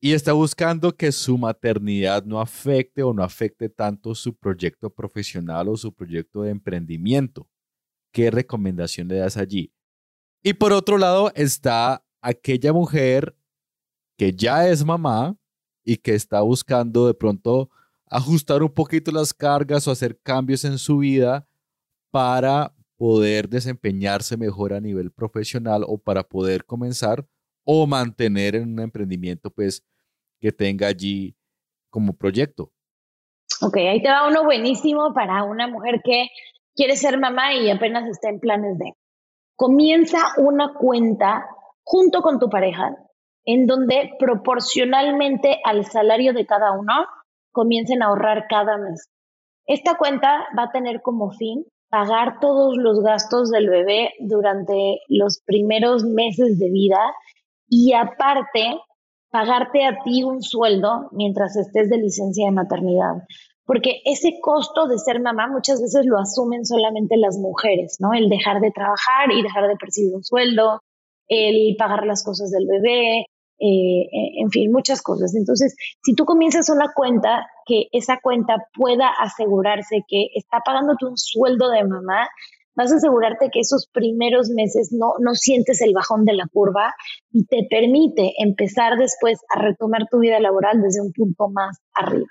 [0.00, 5.68] y está buscando que su maternidad no afecte o no afecte tanto su proyecto profesional
[5.68, 7.48] o su proyecto de emprendimiento.
[8.12, 9.72] ¿Qué recomendación le das allí?
[10.42, 13.37] Y por otro lado está aquella mujer
[14.18, 15.36] que ya es mamá
[15.84, 17.70] y que está buscando de pronto
[18.06, 21.46] ajustar un poquito las cargas o hacer cambios en su vida
[22.10, 27.24] para poder desempeñarse mejor a nivel profesional o para poder comenzar
[27.64, 29.84] o mantener en un emprendimiento pues
[30.40, 31.36] que tenga allí
[31.88, 32.72] como proyecto.
[33.60, 36.26] Ok, ahí te va uno buenísimo para una mujer que
[36.74, 38.94] quiere ser mamá y apenas está en planes de
[39.54, 41.46] comienza una cuenta
[41.84, 42.96] junto con tu pareja
[43.50, 47.06] en donde proporcionalmente al salario de cada uno
[47.50, 49.08] comiencen a ahorrar cada mes.
[49.64, 55.40] Esta cuenta va a tener como fin pagar todos los gastos del bebé durante los
[55.46, 57.00] primeros meses de vida
[57.66, 58.78] y aparte
[59.30, 63.14] pagarte a ti un sueldo mientras estés de licencia de maternidad
[63.64, 68.14] porque ese costo de ser mamá muchas veces lo asumen solamente las mujeres, ¿no?
[68.14, 70.80] El dejar de trabajar y dejar de percibir un sueldo,
[71.28, 73.26] el pagar las cosas del bebé,
[73.60, 75.34] eh, eh, en fin, muchas cosas.
[75.34, 81.16] Entonces, si tú comienzas una cuenta, que esa cuenta pueda asegurarse que está pagándote un
[81.16, 82.28] sueldo de mamá,
[82.74, 86.94] vas a asegurarte que esos primeros meses no, no sientes el bajón de la curva
[87.32, 92.28] y te permite empezar después a retomar tu vida laboral desde un punto más arriba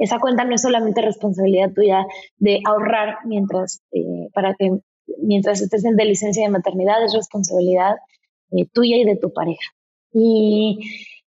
[0.00, 2.06] esa cuenta no es solamente responsabilidad tuya
[2.38, 4.78] de ahorrar mientras, eh, para que
[5.18, 7.96] mientras estés en de licencia de maternidad, es responsabilidad
[8.72, 9.60] tuya y de tu pareja.
[10.12, 10.78] Y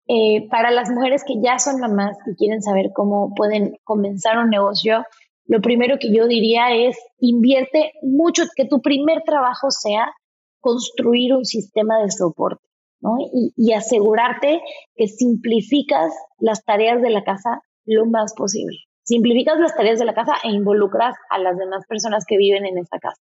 [0.06, 4.50] eh, para las mujeres que ya son mamás y quieren saber cómo pueden comenzar un
[4.50, 5.04] negocio,
[5.46, 10.12] lo primero que yo diría es invierte mucho, que tu primer trabajo sea
[10.60, 12.64] construir un sistema de soporte.
[13.00, 13.16] ¿no?
[13.56, 14.62] Y, asegurarte
[14.96, 18.78] que simplificas las tareas de la casa lo más posible.
[19.02, 22.78] simplificas las tareas de la casa e involucras a las demás personas que viven en
[22.78, 23.20] esa casa.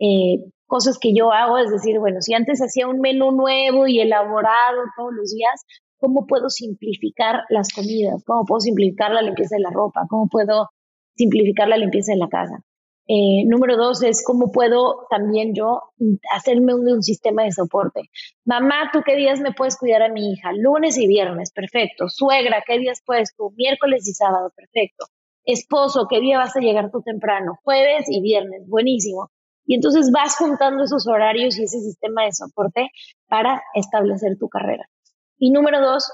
[0.00, 0.38] Eh,
[0.74, 4.82] cosas que yo hago, es decir, bueno, si antes hacía un menú nuevo y elaborado
[4.96, 5.64] todos los días,
[5.98, 8.24] ¿cómo puedo simplificar las comidas?
[8.26, 10.00] ¿Cómo puedo simplificar la limpieza de la ropa?
[10.10, 10.70] ¿Cómo puedo
[11.14, 12.64] simplificar la limpieza de la casa?
[13.06, 15.80] Eh, número dos es cómo puedo también yo
[16.34, 18.10] hacerme un, un, sistema de soporte.
[18.44, 20.50] Mamá, ¿tú qué días me puedes cuidar a mi hija?
[20.56, 22.08] Lunes y viernes, perfecto.
[22.08, 23.52] Suegra, ¿qué días puedes tú?
[23.56, 25.06] Miércoles y sábado, perfecto.
[25.44, 27.60] Esposo, ¿qué día vas a llegar tú temprano?
[27.62, 29.30] Jueves y viernes, buenísimo.
[29.66, 32.90] Y entonces vas juntando esos horarios y ese sistema de soporte
[33.28, 34.88] para establecer tu carrera.
[35.38, 36.10] Y número dos,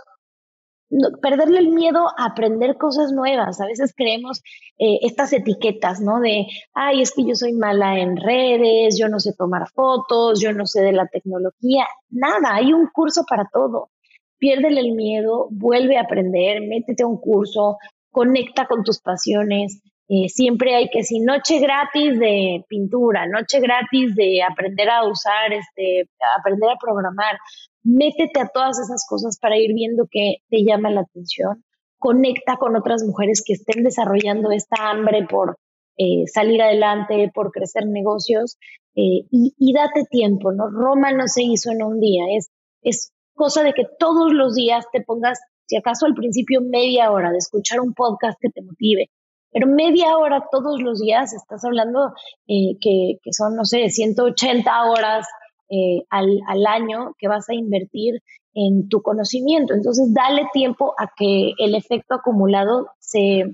[1.23, 3.61] perderle el miedo a aprender cosas nuevas.
[3.61, 4.43] A veces creemos
[4.79, 6.21] eh, estas etiquetas, ¿no?
[6.21, 10.53] De, ay, es que yo soy mala en redes, yo no sé tomar fotos, yo
[10.53, 11.87] no sé de la tecnología.
[12.11, 13.91] Nada, hay un curso para todo.
[14.39, 17.79] Piérdele el miedo, vuelve a aprender, métete a un curso,
[18.11, 19.83] conecta con tus pasiones.
[20.13, 25.53] Eh, siempre hay que, si noche gratis de pintura, noche gratis de aprender a usar,
[25.53, 27.39] este, aprender a programar,
[27.85, 31.63] métete a todas esas cosas para ir viendo qué te llama la atención.
[31.97, 35.59] Conecta con otras mujeres que estén desarrollando esta hambre por
[35.97, 38.59] eh, salir adelante, por crecer negocios
[38.97, 40.71] eh, y, y, date tiempo, ¿no?
[40.71, 42.51] Roma no se hizo en un día, es,
[42.83, 47.31] es cosa de que todos los días te pongas, si acaso al principio media hora
[47.31, 49.09] de escuchar un podcast que te motive,
[49.53, 52.13] pero media hora todos los días, estás hablando
[52.47, 55.27] eh, que, son, no sé, 180 horas
[55.69, 58.23] eh, al, al, año que vas a invertir
[58.55, 59.75] en tu conocimiento.
[59.75, 63.45] Entonces, dale tiempo a que el efecto acumulado se,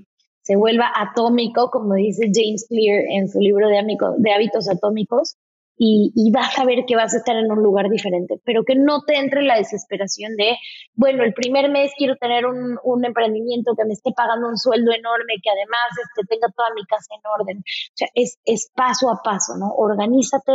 [0.41, 5.37] se vuelva atómico, como dice James Clear en su libro de hábitos atómicos,
[5.77, 9.03] y, vas a ver que vas a estar en un lugar diferente, pero que no
[9.05, 10.57] te entre la desesperación de,
[10.95, 15.35] bueno, el primer mes quiero tener un, emprendimiento que me esté pagando un sueldo enorme,
[15.41, 17.57] que además este, tenga toda mi casa en orden.
[17.59, 19.67] O sea, es, es paso a paso, ¿no?
[19.77, 20.53] Organízate,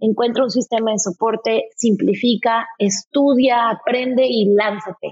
[0.00, 5.08] encuentra un sistema de soporte, simplifica, estudia, aprende y lánzate.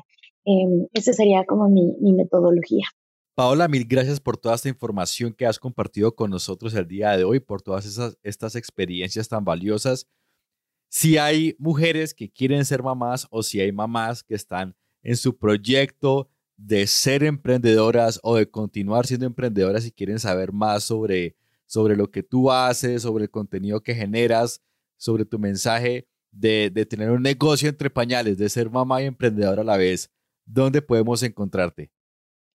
[0.46, 2.86] Eh, esa sería como mi, mi metodología.
[3.40, 7.24] Paola, mil gracias por toda esta información que has compartido con nosotros el día de
[7.24, 10.06] hoy, por todas esas, estas experiencias tan valiosas.
[10.90, 15.38] Si hay mujeres que quieren ser mamás o si hay mamás que están en su
[15.38, 16.28] proyecto
[16.58, 21.34] de ser emprendedoras o de continuar siendo emprendedoras y quieren saber más sobre,
[21.64, 24.60] sobre lo que tú haces, sobre el contenido que generas,
[24.98, 29.62] sobre tu mensaje de, de tener un negocio entre pañales, de ser mamá y emprendedora
[29.62, 30.10] a la vez,
[30.44, 31.90] ¿dónde podemos encontrarte?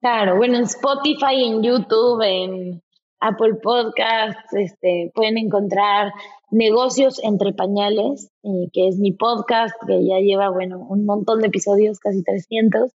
[0.03, 2.83] Claro, bueno, en Spotify, en YouTube, en
[3.21, 6.11] Apple Podcasts, este, pueden encontrar
[6.51, 11.47] Negocios entre Pañales, eh, que es mi podcast, que ya lleva, bueno, un montón de
[11.47, 12.91] episodios, casi 300.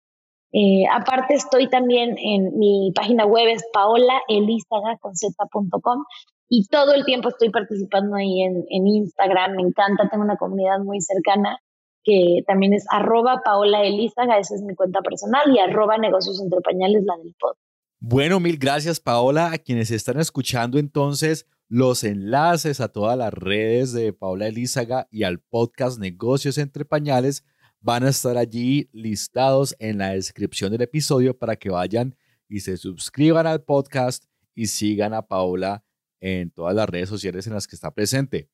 [0.53, 6.05] Eh, aparte estoy también en mi página web, es paolaelizaga.com
[6.51, 10.81] y todo el tiempo estoy participando ahí en, en Instagram, me encanta, tengo una comunidad
[10.81, 11.59] muy cercana
[12.05, 16.61] que también es arroba Paola Elizaga, esa es mi cuenta personal, y arroba negocios entre
[16.61, 17.55] pañales, la del pod.
[18.01, 19.53] Bueno, mil gracias Paola.
[19.53, 25.24] A quienes están escuchando entonces, los enlaces a todas las redes de Paola Elizaga y
[25.24, 27.44] al podcast Negocios entre Pañales
[27.80, 32.16] van a estar allí listados en la descripción del episodio para que vayan
[32.49, 34.24] y se suscriban al podcast
[34.55, 35.84] y sigan a Paola
[36.20, 38.49] en todas las redes sociales en las que está presente.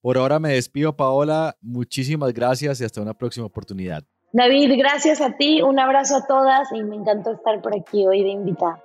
[0.00, 1.56] Por ahora me despido, Paola.
[1.60, 4.04] Muchísimas gracias y hasta una próxima oportunidad.
[4.32, 5.62] David, gracias a ti.
[5.62, 8.82] Un abrazo a todas y me encantó estar por aquí hoy de invitada.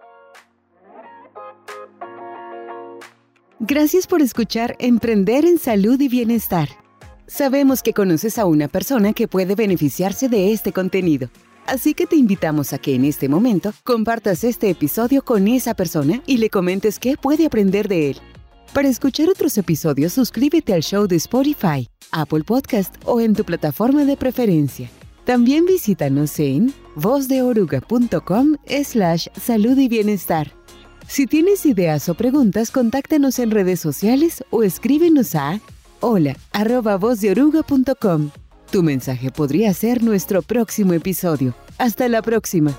[3.59, 6.67] Gracias por escuchar Emprender en Salud y Bienestar.
[7.27, 11.29] Sabemos que conoces a una persona que puede beneficiarse de este contenido.
[11.65, 16.21] Así que te invitamos a que en este momento compartas este episodio con esa persona
[16.25, 18.17] y le comentes qué puede aprender de él.
[18.73, 24.03] Para escuchar otros episodios, suscríbete al show de Spotify, Apple Podcast o en tu plataforma
[24.03, 24.89] de preferencia.
[25.25, 30.51] También visítanos en vozdeoruga.com slash salud y bienestar.
[31.07, 35.59] Si tienes ideas o preguntas, contáctanos en redes sociales o escríbenos a
[35.99, 36.99] hola arroba
[38.71, 41.53] Tu mensaje podría ser nuestro próximo episodio.
[41.77, 42.75] Hasta la próxima.